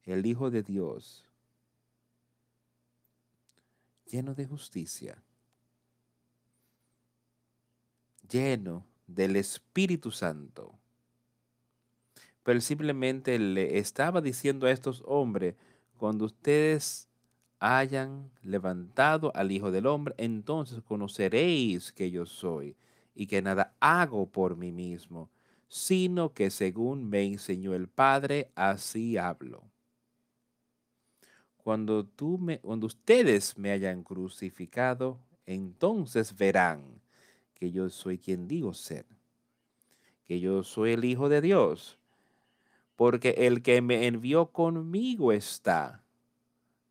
[0.07, 1.25] El Hijo de Dios,
[4.07, 5.21] lleno de justicia,
[8.31, 10.79] lleno del Espíritu Santo.
[12.45, 15.57] Pero simplemente le estaba diciendo a estos hombres,
[15.97, 17.09] cuando ustedes
[17.59, 22.77] hayan levantado al Hijo del Hombre, entonces conoceréis que yo soy
[23.13, 25.31] y que nada hago por mí mismo,
[25.67, 29.65] sino que según me enseñó el Padre, así hablo.
[31.67, 37.03] Cuando, tú me, cuando ustedes me hayan crucificado, entonces verán
[37.55, 39.05] que yo soy quien digo ser,
[40.23, 41.99] que yo soy el Hijo de Dios,
[42.95, 46.05] porque el que me envió conmigo está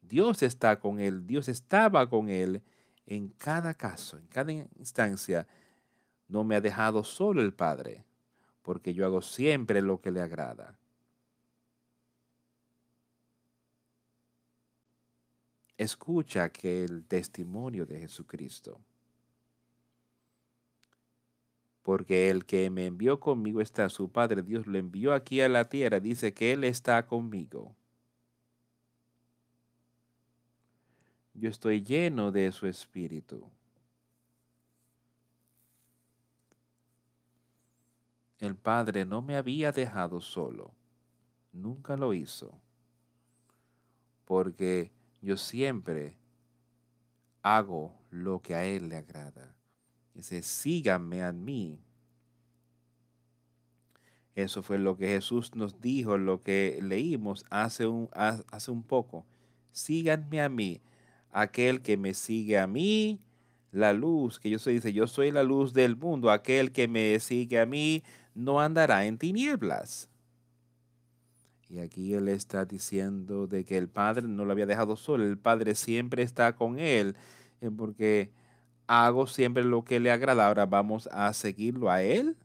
[0.01, 2.61] Dios está con él, Dios estaba con él
[3.05, 5.47] en cada caso, en cada instancia.
[6.27, 8.03] No me ha dejado solo el Padre,
[8.61, 10.77] porque yo hago siempre lo que le agrada.
[15.77, 18.79] Escucha que el testimonio de Jesucristo.
[21.81, 25.69] Porque el que me envió conmigo está, su Padre Dios lo envió aquí a la
[25.69, 27.75] tierra, dice que Él está conmigo.
[31.35, 33.49] yo estoy lleno de su espíritu.
[38.39, 40.71] El Padre no me había dejado solo,
[41.51, 42.53] nunca lo hizo,
[44.25, 44.91] porque
[45.25, 46.15] yo siempre
[47.41, 49.55] hago lo que a Él le agrada.
[50.13, 51.79] Dice, síganme a mí.
[54.35, 59.25] Eso fue lo que Jesús nos dijo, lo que leímos hace un, hace un poco.
[59.71, 60.81] Síganme a mí
[61.31, 63.19] aquel que me sigue a mí,
[63.71, 67.59] la luz, que yo dice, yo soy la luz del mundo, aquel que me sigue
[67.59, 68.03] a mí
[68.33, 70.07] no andará en tinieblas.
[71.69, 75.37] Y aquí él está diciendo de que el Padre no lo había dejado solo, el
[75.37, 77.15] Padre siempre está con él,
[77.61, 78.31] eh, porque
[78.87, 80.47] hago siempre lo que le agrada.
[80.47, 82.37] Ahora vamos a seguirlo a él,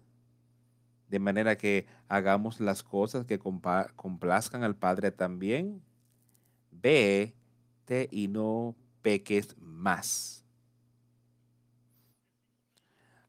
[1.08, 5.82] de manera que hagamos las cosas que complazcan al Padre también.
[6.70, 7.34] Ve
[8.10, 10.44] y no peques más.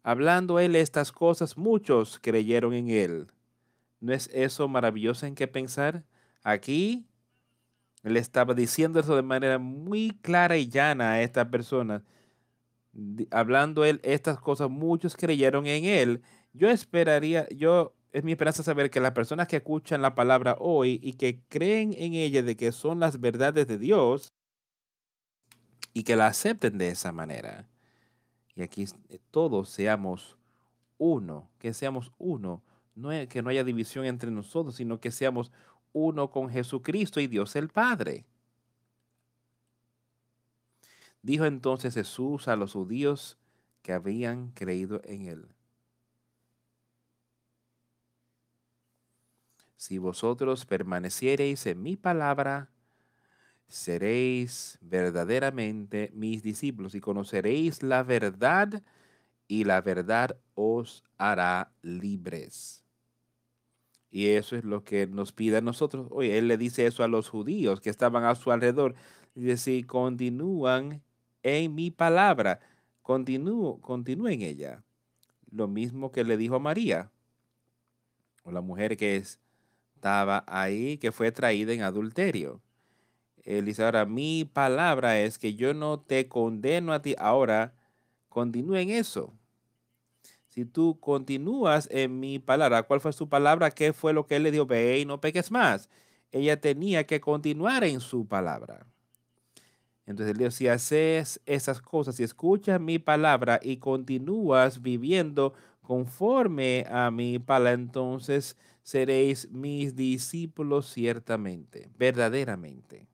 [0.03, 3.27] Hablando él estas cosas, muchos creyeron en él.
[4.01, 6.03] ¿No es eso maravilloso en qué pensar?
[6.43, 7.05] Aquí
[8.03, 12.01] él estaba diciendo eso de manera muy clara y llana a estas personas.
[13.29, 16.21] Hablando él estas cosas, muchos creyeron en él.
[16.53, 20.99] Yo esperaría, yo es mi esperanza saber que las personas que escuchan la palabra hoy
[21.01, 24.33] y que creen en ella de que son las verdades de Dios
[25.93, 27.67] y que la acepten de esa manera.
[28.55, 30.37] Y aquí eh, todos seamos
[30.97, 32.63] uno, que seamos uno,
[33.01, 35.51] no es que no haya división entre nosotros, sino que seamos
[35.93, 38.25] uno con Jesucristo y Dios el Padre.
[41.21, 43.37] Dijo entonces Jesús a los judíos
[43.81, 45.47] que habían creído en él.
[49.77, 52.69] Si vosotros permaneciereis en mi palabra,
[53.67, 58.83] seréis verdaderamente mis discípulos y conoceréis la verdad
[59.47, 62.80] y la verdad os hará libres.
[64.11, 66.07] Y eso es lo que nos pide a nosotros.
[66.11, 68.93] Oye, él le dice eso a los judíos que estaban a su alrededor.
[69.33, 71.01] Dice, si continúan
[71.43, 72.59] en mi palabra,
[73.01, 74.83] continúen ella.
[75.49, 77.09] Lo mismo que le dijo a María,
[78.43, 82.61] o la mujer que estaba ahí, que fue traída en adulterio.
[83.43, 87.15] Él dice, ahora mi palabra es que yo no te condeno a ti.
[87.17, 87.73] Ahora,
[88.29, 89.33] continúa en eso.
[90.51, 93.71] Si tú continúas en mi palabra, ¿cuál fue su palabra?
[93.71, 94.65] ¿Qué fue lo que él le dio?
[94.65, 95.89] Ve y no peques más.
[96.33, 98.85] Ella tenía que continuar en su palabra.
[100.05, 106.85] Entonces él dijo, si haces esas cosas, si escuchas mi palabra y continúas viviendo conforme
[106.89, 113.07] a mi palabra, entonces seréis mis discípulos ciertamente, verdaderamente.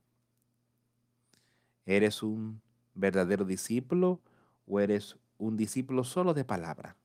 [1.86, 2.62] ¿Eres un
[2.96, 4.22] verdadero discípulo
[4.66, 6.96] o eres un discípulo solo de palabra?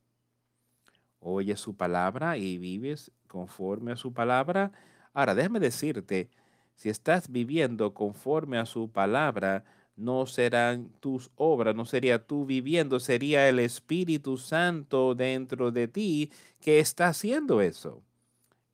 [1.22, 4.72] Oyes su palabra y vives conforme a su palabra.
[5.14, 6.28] Ahora, déjame decirte,
[6.74, 9.64] si estás viviendo conforme a su palabra,
[9.96, 16.30] no serán tus obras, no sería tú viviendo, sería el Espíritu Santo dentro de ti
[16.60, 18.02] que está haciendo eso.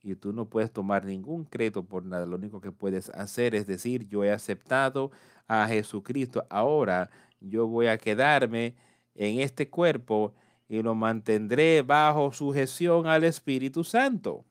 [0.01, 2.25] Y tú no puedes tomar ningún crédito por nada.
[2.25, 5.11] Lo único que puedes hacer es decir, yo he aceptado
[5.47, 6.45] a Jesucristo.
[6.49, 7.09] Ahora
[7.41, 8.75] yo voy a quedarme
[9.15, 10.33] en este cuerpo
[10.69, 14.45] y lo mantendré bajo sujeción al Espíritu Santo.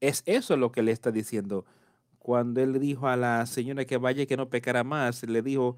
[0.00, 1.66] Es eso lo que le está diciendo.
[2.20, 5.76] Cuando él dijo a la señora que vaya y que no pecara más, le dijo,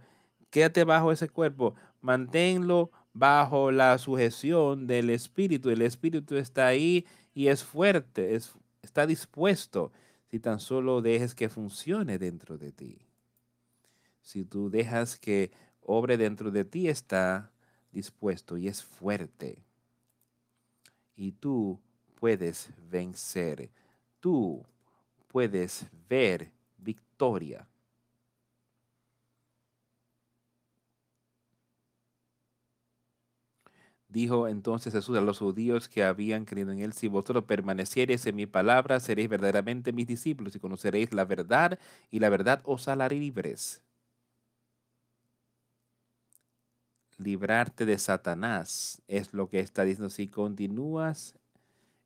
[0.50, 5.70] quédate bajo ese cuerpo, manténlo bajo la sujeción del Espíritu.
[5.70, 8.38] El Espíritu está ahí y es fuerte,
[8.82, 9.92] está dispuesto
[10.30, 12.98] si tan solo dejes que funcione dentro de ti.
[14.20, 17.50] Si tú dejas que obre dentro de ti, está
[17.96, 19.64] dispuesto y es fuerte.
[21.16, 21.80] Y tú
[22.20, 23.70] puedes vencer.
[24.20, 24.62] Tú
[25.28, 27.66] puedes ver victoria.
[34.08, 38.36] Dijo entonces Jesús a los judíos que habían creído en él, si vosotros permaneciereis en
[38.36, 41.78] mi palabra, seréis verdaderamente mis discípulos y conoceréis la verdad
[42.10, 43.82] y la verdad os hará libres.
[47.18, 49.02] Librarte de Satanás.
[49.08, 50.10] Es lo que está diciendo.
[50.10, 51.34] Si continúas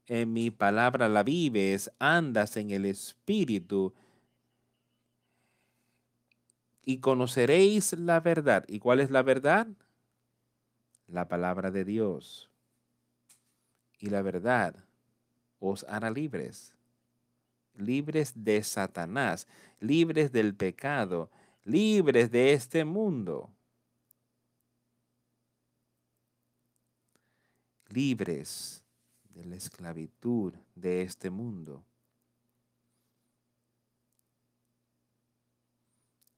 [0.06, 3.94] en mi palabra, la vives, andas en el Espíritu
[6.84, 8.64] y conoceréis la verdad.
[8.66, 9.68] ¿Y cuál es la verdad?
[11.06, 12.50] La palabra de Dios.
[13.98, 14.74] Y la verdad
[15.60, 16.74] os hará libres.
[17.74, 19.46] Libres de Satanás,
[19.78, 21.30] libres del pecado,
[21.64, 23.50] libres de este mundo.
[27.90, 28.82] Libres
[29.30, 31.84] de la esclavitud de este mundo.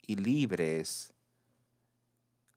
[0.07, 1.13] Y libres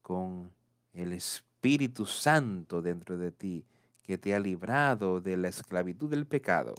[0.02, 0.52] con
[0.94, 3.66] el Espíritu Santo dentro de ti,
[4.04, 6.76] que te ha librado de la esclavitud del pecado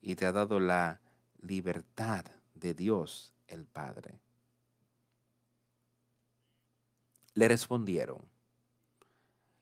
[0.00, 1.00] y te ha dado la
[1.42, 2.24] libertad
[2.54, 4.20] de Dios el Padre.
[7.34, 8.20] Le respondieron,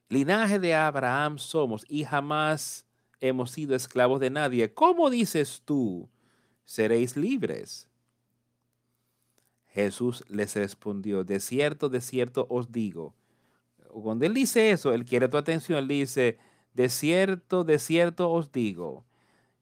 [0.08, 2.84] linaje de Abraham somos y jamás
[3.20, 4.72] hemos sido esclavos de nadie.
[4.72, 6.08] ¿Cómo dices tú,
[6.64, 7.86] seréis libres?
[9.68, 13.14] Jesús les respondió, de cierto, de cierto os digo.
[13.90, 16.38] Cuando él dice eso, él quiere tu atención, él dice,
[16.74, 19.04] de cierto, de cierto os digo,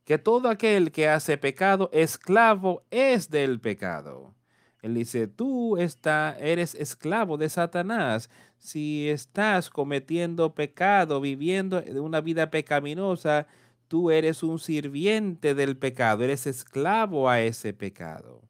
[0.04, 4.34] que todo aquel que hace pecado, esclavo es del pecado.
[4.82, 8.30] Él dice, tú está, eres esclavo de Satanás.
[8.58, 13.46] Si estás cometiendo pecado, viviendo una vida pecaminosa,
[13.88, 18.42] tú eres un sirviente del pecado, eres esclavo a ese pecado.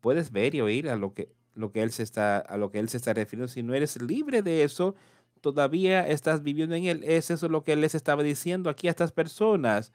[0.00, 2.78] Puedes ver y oír a lo que, lo que él se está, a lo que
[2.78, 3.48] él se está refiriendo.
[3.48, 4.94] Si no eres libre de eso,
[5.40, 7.04] todavía estás viviendo en él.
[7.04, 9.92] Es eso lo que él les estaba diciendo aquí a estas personas.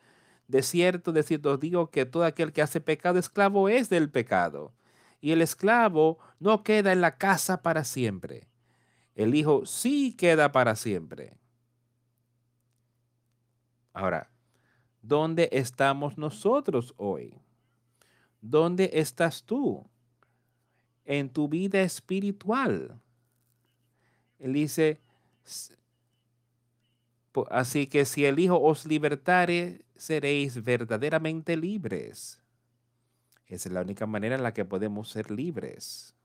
[0.48, 4.10] De cierto, de cierto, os digo que todo aquel que hace pecado, esclavo es del
[4.10, 4.74] pecado.
[5.20, 8.48] Y el esclavo no queda en la casa para siempre.
[9.18, 11.34] El hijo sí queda para siempre.
[13.92, 14.30] Ahora,
[15.02, 17.34] ¿dónde estamos nosotros hoy?
[18.42, 19.90] ¿Dónde estás tú
[21.04, 23.02] en tu vida espiritual?
[24.38, 25.02] Él dice,
[27.50, 32.40] así que si el Hijo os libertare, seréis verdaderamente libres.
[33.48, 36.17] Esa es la única manera en la que podemos ser libres.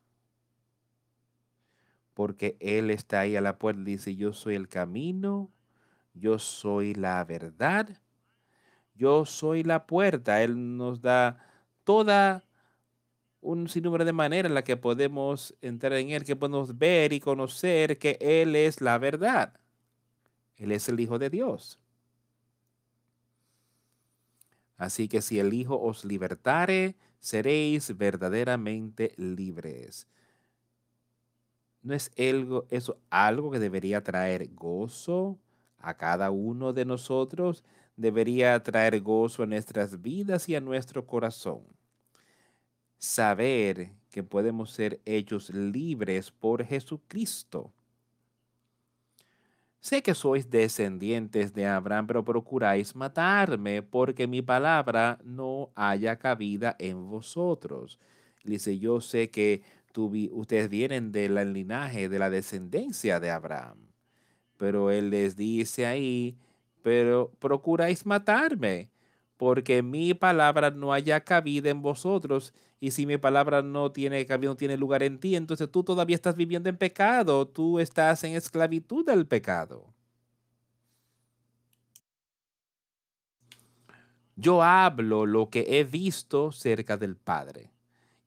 [2.15, 5.51] Porque Él está ahí a la puerta dice, yo soy el camino,
[6.15, 7.89] yo soy la verdad,
[8.95, 10.43] yo soy la puerta.
[10.43, 11.39] Él nos da
[11.85, 12.45] toda
[13.41, 17.21] un sinnúmero de maneras en la que podemos entrar en Él, que podemos ver y
[17.21, 19.59] conocer que Él es la verdad.
[20.57, 21.79] Él es el Hijo de Dios.
[24.77, 30.07] Así que si el Hijo os libertare, seréis verdaderamente libres.
[31.83, 35.39] ¿No es algo, eso algo que debería traer gozo
[35.79, 37.65] a cada uno de nosotros?
[37.97, 41.63] Debería traer gozo a nuestras vidas y a nuestro corazón.
[42.99, 47.73] Saber que podemos ser hechos libres por Jesucristo.
[49.81, 56.77] Sé que sois descendientes de Abraham, pero procuráis matarme porque mi palabra no haya cabida
[56.79, 57.99] en vosotros.
[58.45, 59.63] Dice, yo sé que
[59.97, 63.79] ustedes vienen del linaje, de la descendencia de Abraham.
[64.57, 66.37] Pero él les dice ahí,
[66.83, 68.91] pero procuráis matarme
[69.43, 72.55] porque mi palabra no haya cabida en vosotros.
[72.79, 76.15] Y si mi palabra no tiene cabida, no tiene lugar en ti, entonces tú todavía
[76.15, 79.93] estás viviendo en pecado, tú estás en esclavitud del pecado.
[84.37, 87.72] Yo hablo lo que he visto cerca del Padre,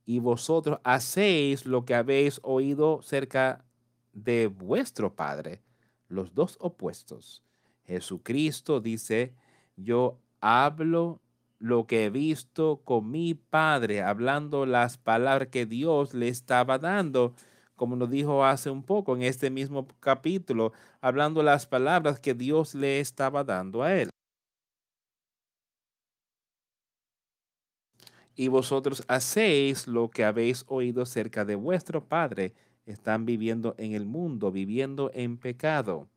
[0.06, 3.66] y vosotros hacéis lo que habéis oído cerca
[4.14, 5.62] de vuestro Padre,
[6.08, 7.44] los dos opuestos.
[7.86, 9.34] Jesucristo dice,
[9.76, 11.20] yo hablo
[11.60, 17.34] lo que he visto con mi Padre, hablando las palabras que Dios le estaba dando,
[17.76, 22.76] como nos dijo hace un poco en este mismo capítulo, hablando las palabras que Dios
[22.76, 24.10] le estaba dando a él.
[28.36, 32.54] Y vosotros hacéis lo que habéis oído cerca de vuestro Padre.
[32.86, 36.08] Están viviendo en el mundo, viviendo en pecado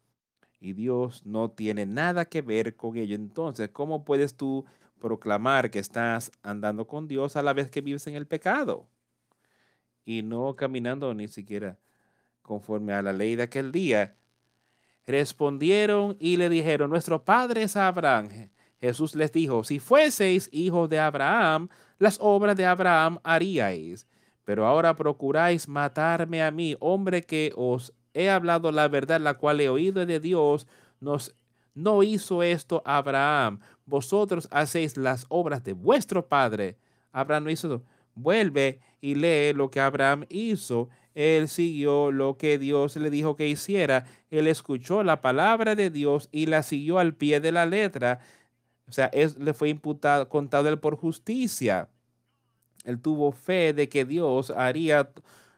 [0.61, 3.15] y Dios no tiene nada que ver con ello.
[3.15, 4.65] Entonces, ¿cómo puedes tú
[4.99, 8.87] proclamar que estás andando con Dios a la vez que vives en el pecado?
[10.05, 11.79] Y no caminando ni siquiera
[12.43, 14.17] conforme a la ley de aquel día.
[15.07, 18.51] Respondieron y le dijeron, nuestro padre es Abraham.
[18.81, 21.69] Jesús les dijo, si fueseis hijos de Abraham,
[21.99, 24.07] las obras de Abraham haríais.
[24.45, 29.61] Pero ahora procuráis matarme a mí, hombre que os he hablado la verdad, la cual
[29.61, 30.67] he oído de Dios,
[31.01, 31.35] nos,
[31.75, 33.61] no hizo esto Abraham.
[33.85, 36.77] Vosotros hacéis las obras de vuestro padre.
[37.13, 37.83] Abraham no hizo.
[38.15, 40.89] Vuelve y lee lo que Abraham hizo.
[41.15, 44.07] Él siguió lo que Dios le dijo que hiciera.
[44.31, 48.21] Él escuchó la palabra de Dios y la siguió al pie de la letra.
[48.89, 51.89] O sea, le fue imputado, contado él por justicia.
[52.85, 55.11] Él tuvo fe de que Dios haría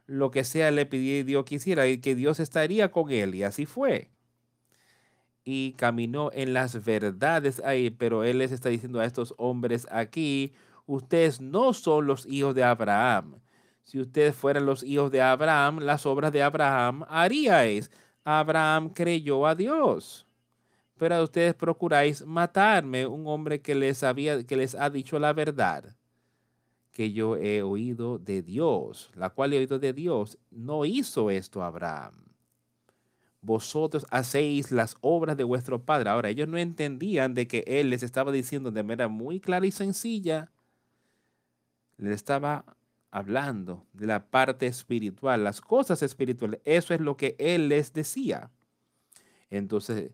[0.07, 3.35] lo que sea le pidió que hiciera y que Dios estaría con él.
[3.37, 4.11] Y así fue.
[5.45, 10.53] Y caminó en las verdades ahí, pero él les está diciendo a estos hombres aquí,
[10.87, 13.41] ustedes no son los hijos de Abraham.
[13.85, 17.91] Si ustedes fueran los hijos de Abraham, las obras de Abraham haríais.
[18.24, 20.26] Abraham creyó a Dios.
[21.01, 25.96] Pero ustedes procuráis matarme, un hombre que les había, que les ha dicho la verdad
[26.92, 31.62] que yo he oído de Dios, la cual he oído de Dios, no hizo esto
[31.62, 32.26] Abraham.
[33.40, 36.11] Vosotros hacéis las obras de vuestro padre.
[36.11, 39.70] Ahora, ellos no entendían de que él les estaba diciendo de manera muy clara y
[39.70, 40.51] sencilla,
[41.96, 42.76] les estaba
[43.11, 46.61] hablando de la parte espiritual, las cosas espirituales.
[46.66, 48.51] Eso es lo que él les decía.
[49.48, 50.11] Entonces,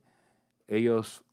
[0.69, 1.25] ellos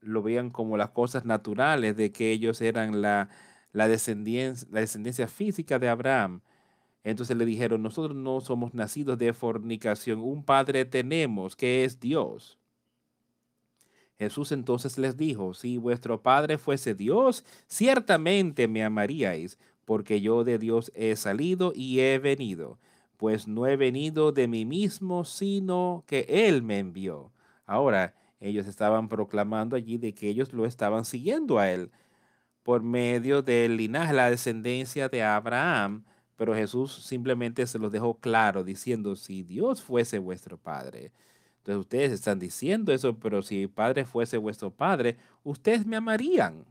[0.00, 3.28] lo veían como las cosas naturales de que ellos eran la,
[3.72, 6.40] descendencia, la descendencia física de Abraham.
[7.04, 12.58] Entonces le dijeron, nosotros no somos nacidos de fornicación, un padre tenemos que es Dios.
[14.20, 20.58] Jesús entonces les dijo, si vuestro Padre fuese Dios, ciertamente me amaríais, porque yo de
[20.58, 22.78] Dios he salido y he venido,
[23.16, 27.32] pues no he venido de mí mismo, sino que Él me envió.
[27.70, 31.92] Ahora, ellos estaban proclamando allí de que ellos lo estaban siguiendo a Él
[32.64, 36.04] por medio del linaje, la descendencia de Abraham,
[36.34, 41.12] pero Jesús simplemente se los dejó claro diciendo, si Dios fuese vuestro Padre,
[41.58, 46.64] entonces ustedes están diciendo eso, pero si Padre fuese vuestro Padre, ustedes me amarían.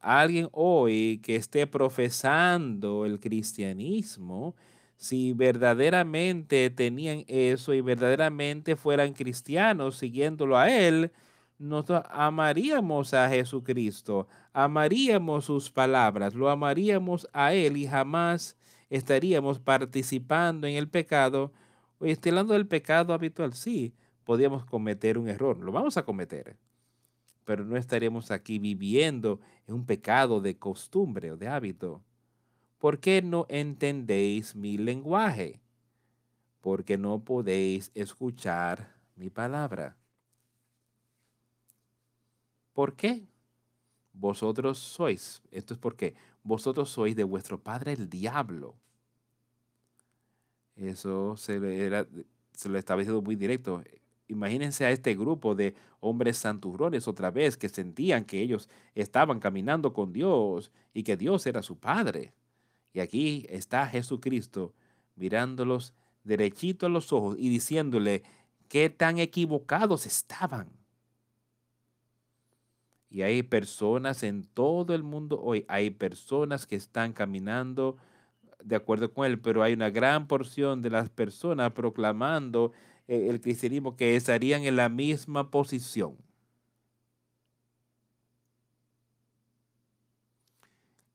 [0.00, 4.54] Alguien hoy que esté profesando el cristianismo,
[5.02, 11.12] si verdaderamente tenían eso y verdaderamente fueran cristianos siguiéndolo a Él,
[11.58, 18.56] nosotros amaríamos a Jesucristo, amaríamos sus palabras, lo amaríamos a Él y jamás
[18.90, 21.52] estaríamos participando en el pecado
[22.02, 23.54] Oye, estoy hablando del pecado habitual.
[23.54, 23.94] Sí,
[24.24, 26.56] podríamos cometer un error, lo vamos a cometer,
[27.44, 29.38] pero no estaríamos aquí viviendo
[29.68, 32.02] en un pecado de costumbre o de hábito.
[32.82, 35.60] ¿Por qué no entendéis mi lenguaje?
[36.60, 39.96] Porque no podéis escuchar mi palabra.
[42.72, 43.22] ¿Por qué?
[44.12, 48.74] Vosotros sois, esto es porque vosotros sois de vuestro padre el diablo
[50.76, 52.06] eso se le, era,
[52.52, 53.82] se lo estaba diciendo muy directo.
[54.28, 59.92] Imagínense a este grupo de hombres santurrones otra vez que sentían que ellos estaban caminando
[59.92, 62.32] con Dios y que Dios era su Padre.
[62.92, 64.74] Y aquí está Jesucristo
[65.16, 68.22] mirándolos derechito a los ojos y diciéndole
[68.68, 70.70] qué tan equivocados estaban.
[73.10, 77.98] Y hay personas en todo el mundo hoy, hay personas que están caminando
[78.64, 82.72] de acuerdo con él, pero hay una gran porción de las personas proclamando
[83.08, 86.16] eh, el cristianismo que estarían en la misma posición.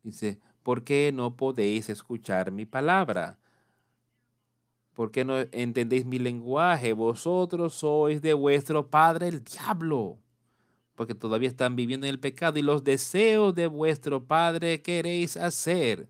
[0.03, 3.37] Dice, ¿por qué no podéis escuchar mi palabra?
[4.93, 6.91] ¿Por qué no entendéis mi lenguaje?
[6.91, 10.17] Vosotros sois de vuestro padre el diablo,
[10.95, 16.09] porque todavía están viviendo en el pecado y los deseos de vuestro padre queréis hacer.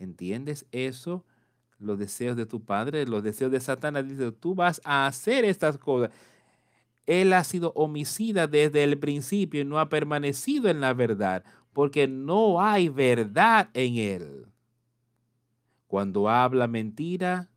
[0.00, 1.24] ¿Entiendes eso?
[1.78, 4.08] Los deseos de tu padre, los deseos de Satanás.
[4.08, 6.10] Dice, tú vas a hacer estas cosas.
[7.06, 11.44] Él ha sido homicida desde el principio y no ha permanecido en la verdad,
[11.78, 14.46] porque no hay verdad en él.
[15.86, 17.48] Cuando habla mentira,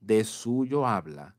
[0.00, 1.34] de suyo habla,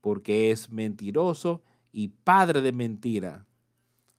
[0.00, 1.62] porque es mentiroso
[1.92, 3.46] y padre de mentira.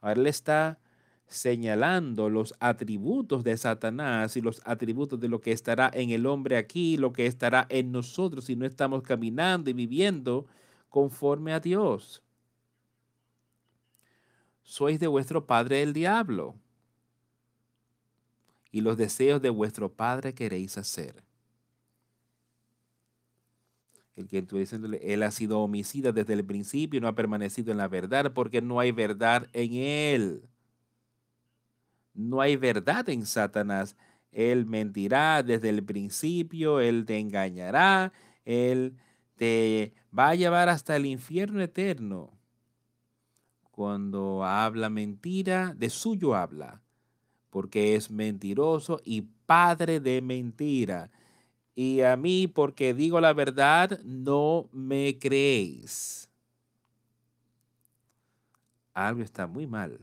[0.02, 0.78] Ahora él está
[1.26, 6.58] señalando los atributos de Satanás y los atributos de lo que estará en el hombre
[6.58, 10.46] aquí, lo que estará en nosotros si no estamos caminando y viviendo
[10.90, 12.22] conforme a Dios.
[14.62, 16.54] Sois de vuestro padre el diablo
[18.72, 21.24] y los deseos de vuestro padre queréis hacer.
[24.16, 27.78] El que estoy diciéndole, él ha sido homicida desde el principio no ha permanecido en
[27.78, 30.50] la verdad porque no hay verdad en él.
[32.14, 33.96] No hay verdad en Satanás.
[34.34, 38.12] Él mentirá desde el principio, él te engañará,
[38.44, 38.98] él
[39.38, 42.38] te va a llevar hasta el infierno eterno.
[43.72, 46.82] Cuando habla mentira, de suyo habla,
[47.50, 51.10] porque es mentiroso y padre de mentira.
[51.76, 56.30] Y a mí, porque digo la verdad, no me creéis.
[58.94, 60.00] Algo está muy mal.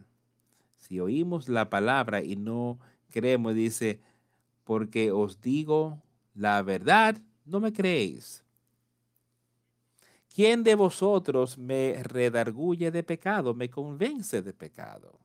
[0.78, 2.78] Si oímos la palabra y no
[3.10, 4.00] creemos, dice,
[4.64, 6.02] porque os digo
[6.34, 8.44] la verdad, no me creéis.
[10.34, 15.18] ¿Quién de vosotros me redarguye de pecado, me convence de pecado?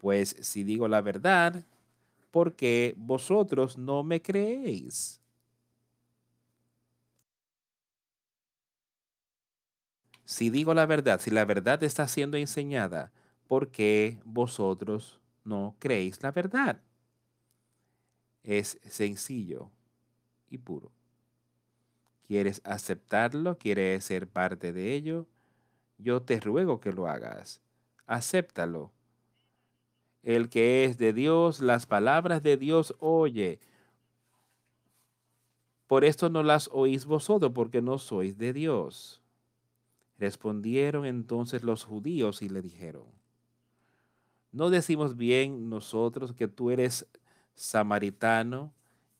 [0.00, 1.64] Pues si digo la verdad,
[2.32, 5.20] porque vosotros no me creéis.
[10.24, 13.12] Si digo la verdad, si la verdad está siendo enseñada,
[13.48, 16.80] porque vosotros no creéis la verdad.
[18.42, 19.70] Es sencillo
[20.50, 20.92] y puro.
[22.26, 23.58] ¿Quieres aceptarlo?
[23.58, 25.26] ¿Quieres ser parte de ello?
[25.98, 27.60] Yo te ruego que lo hagas.
[28.06, 28.92] Acéptalo.
[30.22, 33.58] El que es de Dios, las palabras de Dios oye.
[35.86, 39.20] Por esto no las oís vosotros, porque no sois de Dios.
[40.18, 43.06] Respondieron entonces los judíos y le dijeron,
[44.52, 47.06] ¿No decimos bien nosotros que tú eres
[47.54, 48.72] samaritano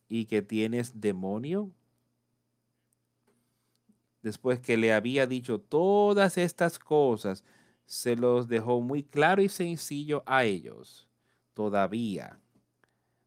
[0.08, 1.70] y que tienes demonio?
[4.22, 7.44] Después que le había dicho todas estas cosas,
[7.90, 11.08] se los dejó muy claro y sencillo a ellos.
[11.54, 12.38] Todavía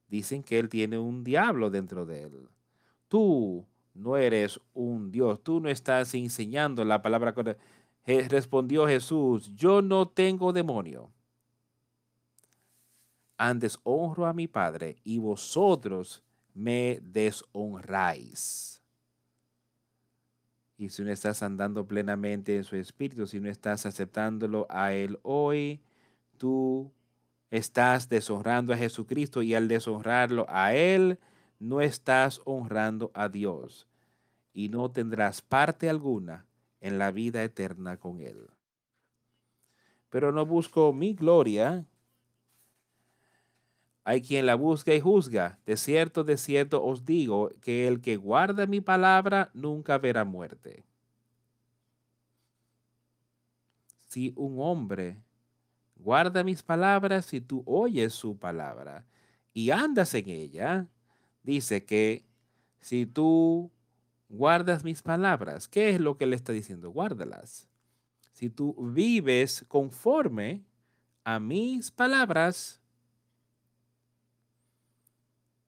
[0.07, 2.47] dicen que él tiene un diablo dentro de él.
[3.09, 7.35] Tú no eres un Dios, tú no estás enseñando la palabra.
[8.05, 11.11] Respondió Jesús, yo no tengo demonio.
[13.35, 18.72] Antes honro a mi Padre y vosotros me deshonráis.
[20.77, 25.19] Y si no estás andando plenamente en su espíritu, si no estás aceptándolo a Él
[25.21, 25.81] hoy,
[26.37, 26.91] tú
[27.51, 31.19] estás deshonrando a Jesucristo y al deshonrarlo a Él,
[31.59, 33.87] no estás honrando a Dios
[34.53, 36.45] y no tendrás parte alguna
[36.81, 38.49] en la vida eterna con Él.
[40.09, 41.85] Pero no busco mi gloria.
[44.03, 45.59] Hay quien la busca y juzga.
[45.65, 50.83] De cierto, de cierto os digo que el que guarda mi palabra nunca verá muerte.
[54.07, 55.17] Si un hombre
[55.95, 59.05] guarda mis palabras, si tú oyes su palabra
[59.53, 60.87] y andas en ella,
[61.41, 62.25] dice que
[62.81, 63.71] si tú
[64.27, 66.91] guardas mis palabras, ¿qué es lo que le está diciendo?
[66.91, 67.69] Guárdalas.
[68.33, 70.63] Si tú vives conforme
[71.23, 72.82] a mis palabras,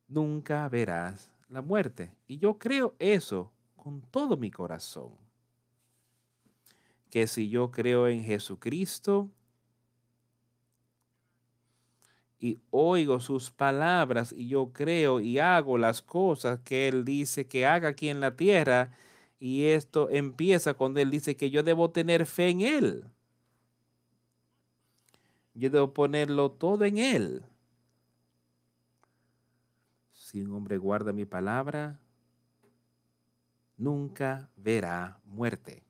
[0.08, 2.12] nunca verás la muerte.
[2.28, 5.12] Y yo creo eso con todo mi corazón.
[7.10, 9.30] Que si yo creo en Jesucristo,
[12.40, 17.66] y oigo sus palabras y yo creo y hago las cosas que Él dice que
[17.66, 18.92] haga aquí en la tierra.
[19.40, 23.06] Y esto empieza cuando Él dice que yo debo tener fe en Él.
[25.56, 27.44] Yo debo ponerlo todo en Él.
[30.36, 31.98] Si un hombre guarda mi palabra,
[33.78, 35.82] nunca verá muerte.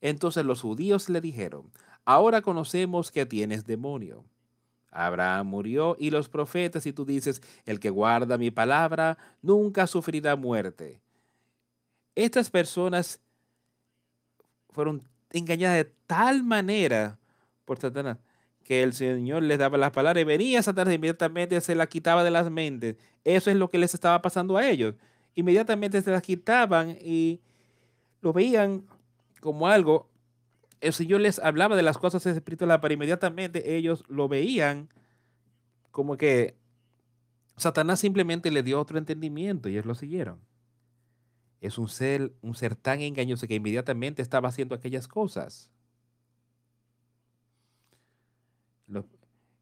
[0.00, 1.72] Entonces los judíos le dijeron,
[2.04, 4.24] ahora conocemos que tienes demonio.
[4.92, 10.36] Abraham murió y los profetas, y tú dices, el que guarda mi palabra nunca sufrirá
[10.36, 11.00] muerte.
[12.14, 13.20] Estas personas
[14.70, 17.18] fueron engañadas de tal manera
[17.64, 18.18] por Satanás
[18.62, 22.30] que el Señor les daba las palabras y venía Satanás inmediatamente se las quitaba de
[22.30, 22.96] las mentes.
[23.24, 24.94] Eso es lo que les estaba pasando a ellos.
[25.34, 27.40] Inmediatamente se las quitaban y
[28.20, 28.84] lo veían
[29.40, 30.12] como algo
[30.82, 34.88] el Señor les hablaba de las cosas espirituales, pero inmediatamente ellos lo veían
[35.92, 36.56] como que
[37.56, 40.40] Satanás simplemente le dio otro entendimiento y ellos lo siguieron.
[41.60, 45.70] Es un ser, un ser tan engañoso que inmediatamente estaba haciendo aquellas cosas.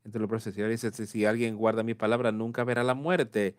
[0.04, 3.56] Entre los profesores dice, si alguien guarda mi palabra, nunca verá la muerte.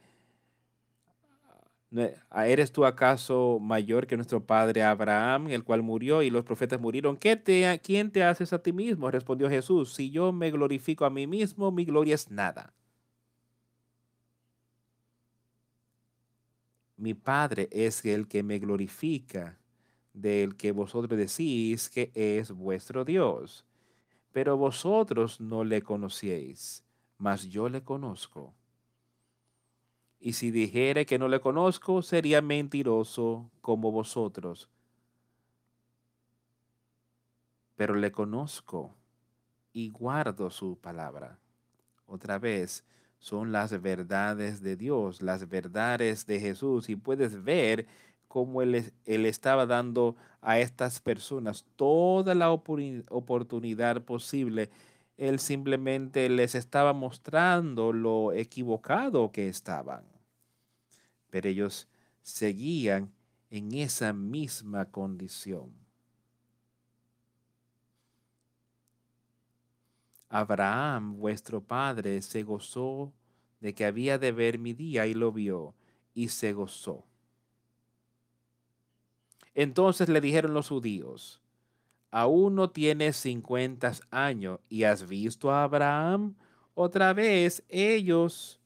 [2.34, 7.18] ¿Eres tú acaso mayor que nuestro padre Abraham, el cual murió y los profetas murieron?
[7.18, 9.12] ¿Qué te, ¿Quién te haces a ti mismo?
[9.12, 9.94] Respondió Jesús.
[9.94, 12.74] Si yo me glorifico a mí mismo, mi gloria es nada.
[16.96, 19.58] Mi Padre es el que me glorifica,
[20.14, 23.66] del que vosotros decís que es vuestro Dios.
[24.32, 26.84] Pero vosotros no le conocíais,
[27.18, 28.54] mas yo le conozco
[30.24, 34.70] y si dijere que no le conozco, sería mentiroso como vosotros.
[37.76, 38.94] Pero le conozco
[39.74, 41.40] y guardo su palabra.
[42.06, 42.86] Otra vez,
[43.18, 46.88] son las verdades de Dios, las verdades de Jesús.
[46.90, 47.88] Y puedes ver
[48.32, 54.70] cómo él, él estaba dando a estas personas toda la oportunidad posible
[55.22, 60.04] él simplemente les estaba mostrando lo equivocado que estaban.
[61.30, 61.88] Pero ellos
[62.24, 63.14] seguían
[63.52, 65.72] en esa misma condición.
[70.28, 73.14] Abraham, vuestro padre, se gozó
[73.60, 75.76] de que había de ver mi día y lo vio
[76.16, 77.06] y se gozó.
[79.54, 81.42] Entonces le dijeron los judíos,
[82.10, 86.36] aún no tienes 50 años y has visto a Abraham,
[86.74, 88.60] otra vez ellos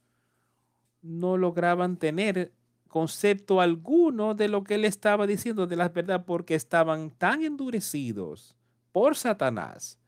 [1.01, 2.51] no lograban tener
[2.87, 8.55] concepto alguno de lo que él estaba diciendo de la verdad porque estaban tan endurecidos
[8.91, 9.99] por Satanás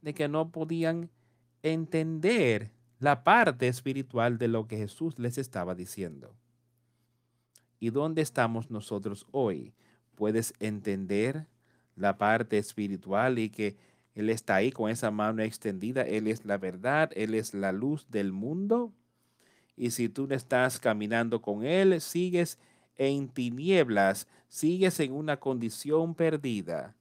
[0.00, 1.10] de que no podían
[1.62, 6.34] entender la parte espiritual de lo que Jesús les estaba diciendo.
[7.78, 9.74] ¿Y dónde estamos nosotros hoy?
[10.14, 11.46] ¿Puedes entender
[11.96, 13.76] la parte espiritual y que
[14.14, 16.02] Él está ahí con esa mano extendida.
[16.02, 17.10] Él es la verdad.
[17.14, 18.92] Él es la luz del mundo.
[19.76, 22.58] Y si tú no estás caminando con Él, sigues
[22.96, 26.94] en tinieblas, sigues en una condición perdida.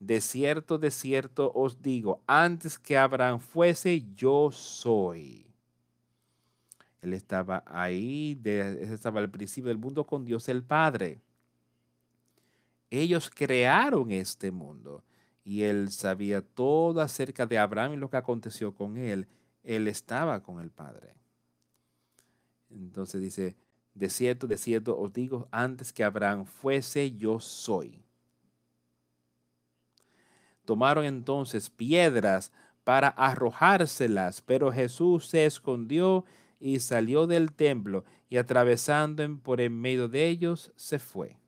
[0.00, 5.46] De cierto, de cierto os digo, antes que Abraham fuese, yo soy.
[7.02, 11.20] Él estaba ahí, estaba al principio del mundo con Dios el Padre.
[12.92, 15.02] Ellos crearon este mundo
[15.42, 19.26] y él sabía todo acerca de Abraham y lo que aconteció con él.
[19.64, 21.14] Él estaba con el Padre.
[22.68, 23.56] Entonces dice,
[23.94, 28.04] de cierto, de cierto os digo, antes que Abraham fuese, yo soy.
[30.66, 32.52] Tomaron entonces piedras
[32.84, 36.26] para arrojárselas, pero Jesús se escondió
[36.60, 41.41] y salió del templo y atravesando por en medio de ellos se fue.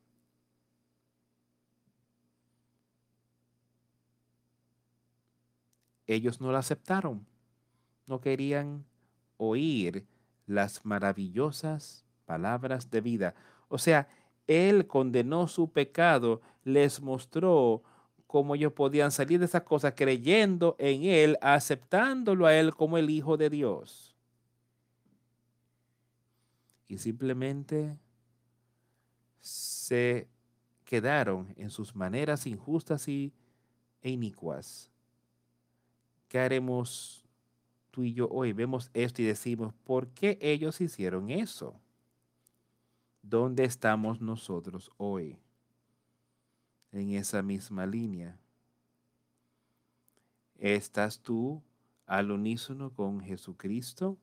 [6.07, 7.27] Ellos no la aceptaron,
[8.07, 8.85] no querían
[9.37, 10.07] oír
[10.47, 13.35] las maravillosas palabras de vida.
[13.69, 14.09] O sea,
[14.47, 17.83] Él condenó su pecado, les mostró
[18.27, 23.11] cómo ellos podían salir de esas cosas creyendo en Él, aceptándolo a Él como el
[23.11, 24.15] Hijo de Dios.
[26.89, 27.97] Y simplemente
[29.41, 30.29] se
[30.85, 33.33] quedaron en sus maneras injustas y,
[34.03, 34.91] e inicuas.
[36.35, 37.25] ¿Qué haremos
[37.93, 41.81] tú y yo hoy vemos esto y decimos, ¿por qué ellos hicieron eso?
[43.23, 45.39] ¿Dónde estamos nosotros hoy?
[46.91, 48.37] En esa misma línea.
[50.59, 51.63] ¿Estás tú
[52.05, 54.19] al unísono con Jesucristo?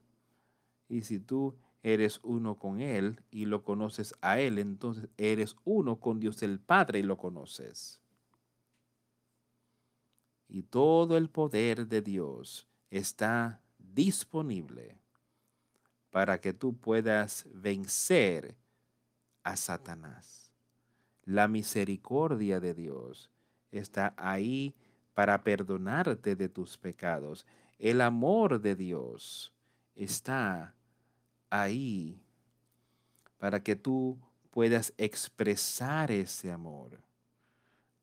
[0.90, 6.02] Y si tú eres uno con Él y lo conoces a Él, entonces eres uno
[6.02, 8.01] con Dios el Padre y lo conoces.
[10.54, 14.98] Y todo el poder de Dios está disponible
[16.10, 18.58] para que tú puedas vencer
[19.44, 20.52] a Satanás.
[21.24, 23.30] La misericordia de Dios
[23.72, 24.76] está ahí
[25.14, 27.46] para perdonarte de tus pecados.
[27.80, 29.54] El amor de Dios
[29.96, 30.76] está
[31.50, 32.22] ahí
[33.38, 37.00] para que tú puedas expresar ese amor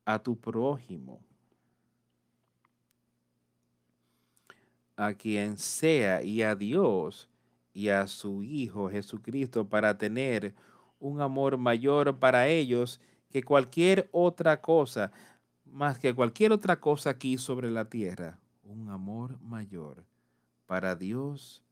[0.07, 1.28] a tu prójimo
[4.99, 7.29] a quien sea y a Dios
[7.73, 10.57] y a su Hijo Jesucristo para tener
[10.99, 15.13] un amor mayor para ellos que cualquier otra cosa,
[15.65, 20.05] más que cualquier otra cosa aquí sobre la tierra, un amor mayor
[20.67, 21.63] para Dios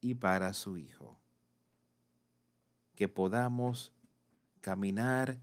[0.00, 1.16] y para su Hijo.
[2.96, 3.92] Que podamos
[4.60, 5.38] caminar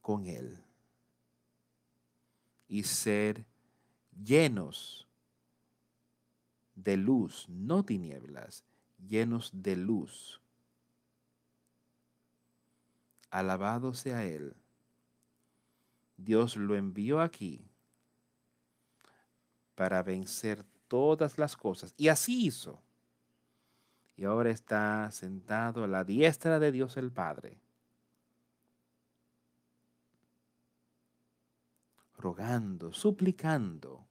[0.00, 0.58] con Él
[2.66, 3.44] y ser
[4.24, 5.06] llenos
[6.74, 8.64] de luz, no tinieblas,
[8.98, 10.40] llenos de luz.
[13.30, 14.54] Alabado sea Él.
[16.16, 17.64] Dios lo envió aquí
[19.74, 21.94] para vencer todas las cosas.
[21.96, 22.82] Y así hizo.
[24.16, 27.58] Y ahora está sentado a la diestra de Dios el Padre,
[32.18, 34.06] rogando, suplicando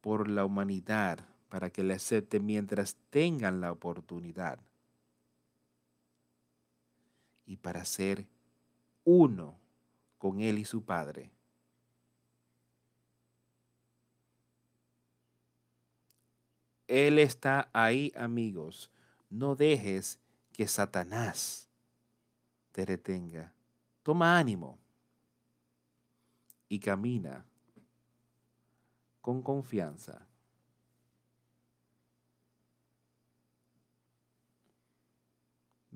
[0.00, 4.58] por la humanidad, para que le acepte mientras tengan la oportunidad.
[7.44, 8.26] Y para ser
[9.04, 9.56] uno
[10.18, 11.30] con Él y su Padre.
[16.88, 18.90] Él está ahí, amigos.
[19.28, 20.18] No dejes
[20.52, 21.68] que Satanás
[22.72, 23.52] te retenga.
[24.02, 24.78] Toma ánimo
[26.68, 27.44] y camina
[29.20, 30.25] con confianza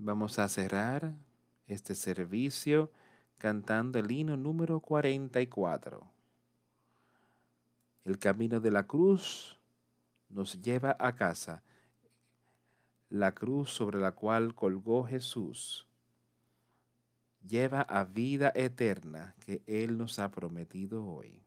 [0.02, 1.12] Vamos a cerrar
[1.66, 2.90] este servicio
[3.36, 6.10] cantando el himno número 44.
[8.06, 9.60] El camino de la cruz
[10.30, 11.62] nos lleva a casa.
[13.10, 15.86] La cruz sobre la cual colgó Jesús
[17.46, 21.42] lleva a vida eterna que Él nos ha prometido hoy.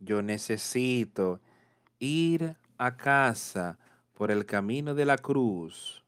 [0.00, 1.40] Yo necesito
[1.98, 3.78] ir a casa
[4.14, 6.04] por el camino de la cruz.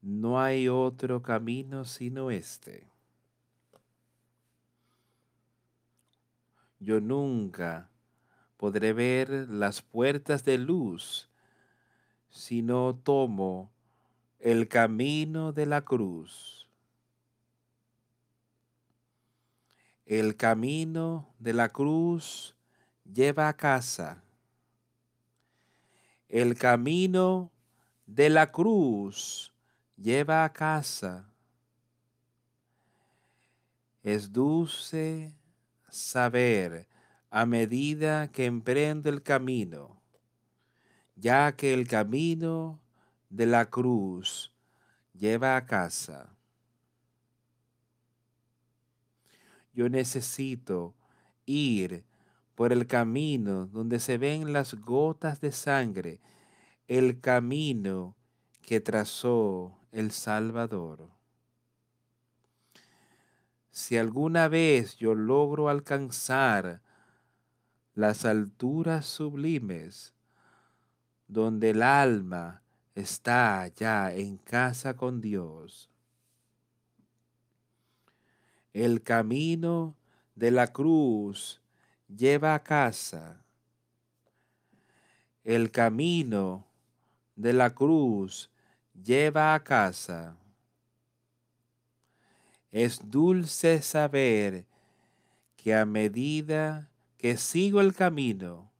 [0.00, 2.88] No hay otro camino sino este.
[6.78, 7.90] yo nunca
[8.56, 11.28] podré ver las puertas de luz
[12.30, 13.72] si no tomo
[14.38, 16.55] el camino de la cruz.
[20.06, 22.54] El camino de la cruz
[23.12, 24.22] lleva a casa.
[26.28, 27.50] El camino
[28.06, 29.52] de la cruz
[29.96, 31.28] lleva a casa.
[34.04, 35.34] Es dulce
[35.90, 36.86] saber
[37.28, 40.00] a medida que emprende el camino,
[41.16, 42.80] ya que el camino
[43.28, 44.52] de la cruz
[45.12, 46.35] lleva a casa.
[49.76, 50.94] Yo necesito
[51.44, 52.02] ir
[52.54, 56.18] por el camino donde se ven las gotas de sangre,
[56.88, 58.16] el camino
[58.62, 61.10] que trazó el Salvador.
[63.70, 66.80] Si alguna vez yo logro alcanzar
[67.94, 70.14] las alturas sublimes,
[71.28, 72.62] donde el alma
[72.94, 75.90] está ya en casa con Dios,
[78.76, 79.96] el camino
[80.34, 81.62] de la cruz
[82.14, 83.42] lleva a casa.
[85.44, 86.66] El camino
[87.36, 88.50] de la cruz
[88.92, 90.36] lleva a casa.
[92.70, 94.66] Es dulce saber
[95.56, 98.70] que a medida que sigo el camino,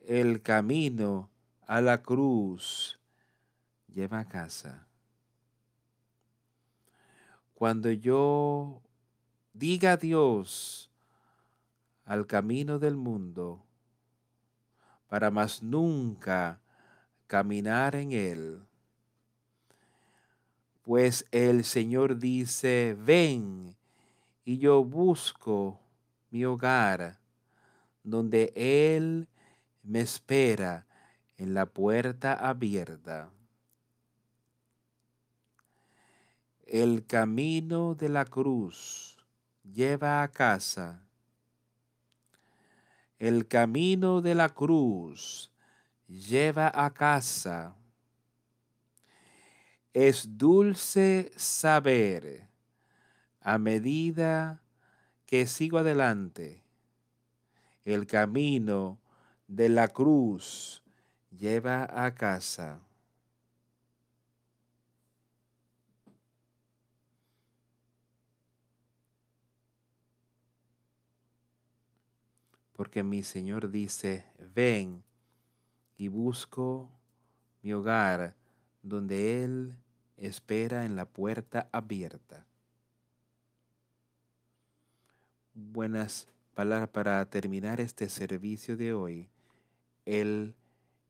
[0.00, 1.30] el camino
[1.68, 2.98] a la cruz
[3.86, 4.89] lleva a casa.
[7.60, 8.80] Cuando yo
[9.52, 10.90] diga adiós
[12.06, 13.62] al camino del mundo,
[15.08, 16.58] para más nunca
[17.26, 18.62] caminar en él,
[20.80, 23.76] pues el Señor dice, ven
[24.46, 25.78] y yo busco
[26.30, 27.18] mi hogar,
[28.02, 29.28] donde Él
[29.82, 30.86] me espera
[31.36, 33.28] en la puerta abierta.
[36.72, 39.16] El camino de la cruz
[39.64, 41.02] lleva a casa.
[43.18, 45.50] El camino de la cruz
[46.06, 47.74] lleva a casa.
[49.92, 52.46] Es dulce saber
[53.40, 54.62] a medida
[55.26, 56.62] que sigo adelante.
[57.84, 59.00] El camino
[59.48, 60.84] de la cruz
[61.36, 62.78] lleva a casa.
[72.80, 74.24] Porque mi Señor dice,
[74.54, 75.04] ven
[75.98, 76.90] y busco
[77.60, 78.34] mi hogar
[78.82, 79.74] donde Él
[80.16, 82.46] espera en la puerta abierta.
[85.52, 89.28] Buenas palabras para terminar este servicio de hoy.
[90.06, 90.54] Él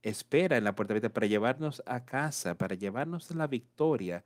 [0.03, 4.25] espera en la puerta abierta para llevarnos a casa, para llevarnos a la victoria,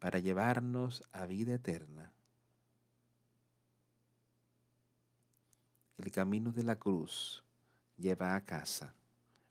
[0.00, 2.10] para llevarnos a vida eterna.
[5.98, 7.42] El camino de la cruz
[7.96, 8.94] lleva a casa.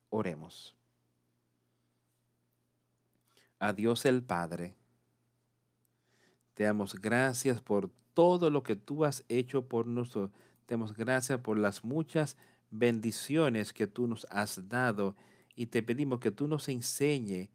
[0.10, 0.76] Oremos.
[3.60, 4.76] A Dios el Padre,
[6.53, 10.32] te damos gracias por todo lo que tú has hecho por nosotros.
[10.65, 12.38] Te damos gracias por las muchas
[12.70, 15.15] bendiciones que tú nos has dado
[15.56, 17.49] y te pedimos que tú nos enseñe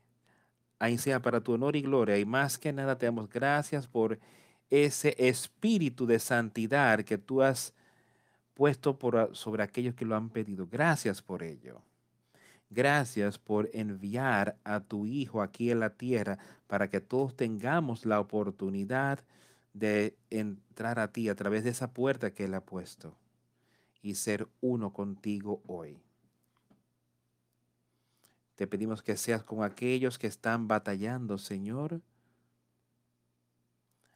[0.78, 2.18] a enseñar para tu honor y gloria.
[2.18, 4.18] Y más que nada te damos gracias por
[4.70, 7.74] ese espíritu de santidad que tú has
[8.58, 10.66] puesto por, sobre aquellos que lo han pedido.
[10.66, 11.80] Gracias por ello.
[12.70, 18.18] Gracias por enviar a tu Hijo aquí en la tierra para que todos tengamos la
[18.18, 19.20] oportunidad
[19.74, 23.16] de entrar a ti a través de esa puerta que Él ha puesto
[24.02, 26.02] y ser uno contigo hoy.
[28.56, 32.00] Te pedimos que seas con aquellos que están batallando, Señor.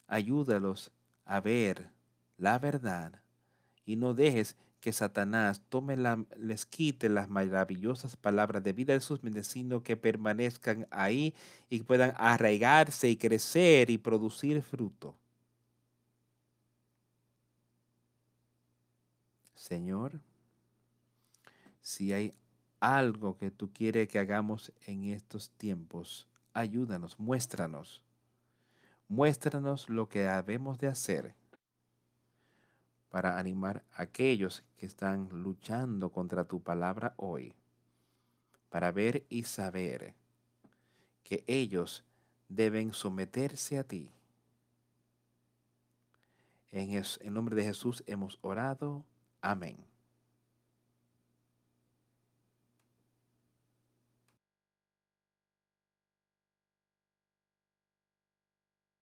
[0.05, 0.91] Ayúdalos
[1.23, 1.91] a ver
[2.37, 3.22] la verdad
[3.85, 8.99] y no dejes que Satanás tome la, les quite las maravillosas palabras de vida de
[8.99, 11.33] sus mendecinos que permanezcan ahí
[11.69, 15.15] y puedan arraigarse y crecer y producir fruto.
[19.55, 20.19] Señor,
[21.81, 22.33] si hay
[22.81, 28.01] algo que tú quieres que hagamos en estos tiempos, ayúdanos, muéstranos.
[29.07, 31.35] Muéstranos lo que debemos de hacer
[33.13, 37.53] para animar a aquellos que están luchando contra tu palabra hoy,
[38.69, 40.15] para ver y saber
[41.23, 42.03] que ellos
[42.49, 44.09] deben someterse a ti.
[46.71, 49.05] En el nombre de Jesús hemos orado.
[49.41, 49.92] Amén.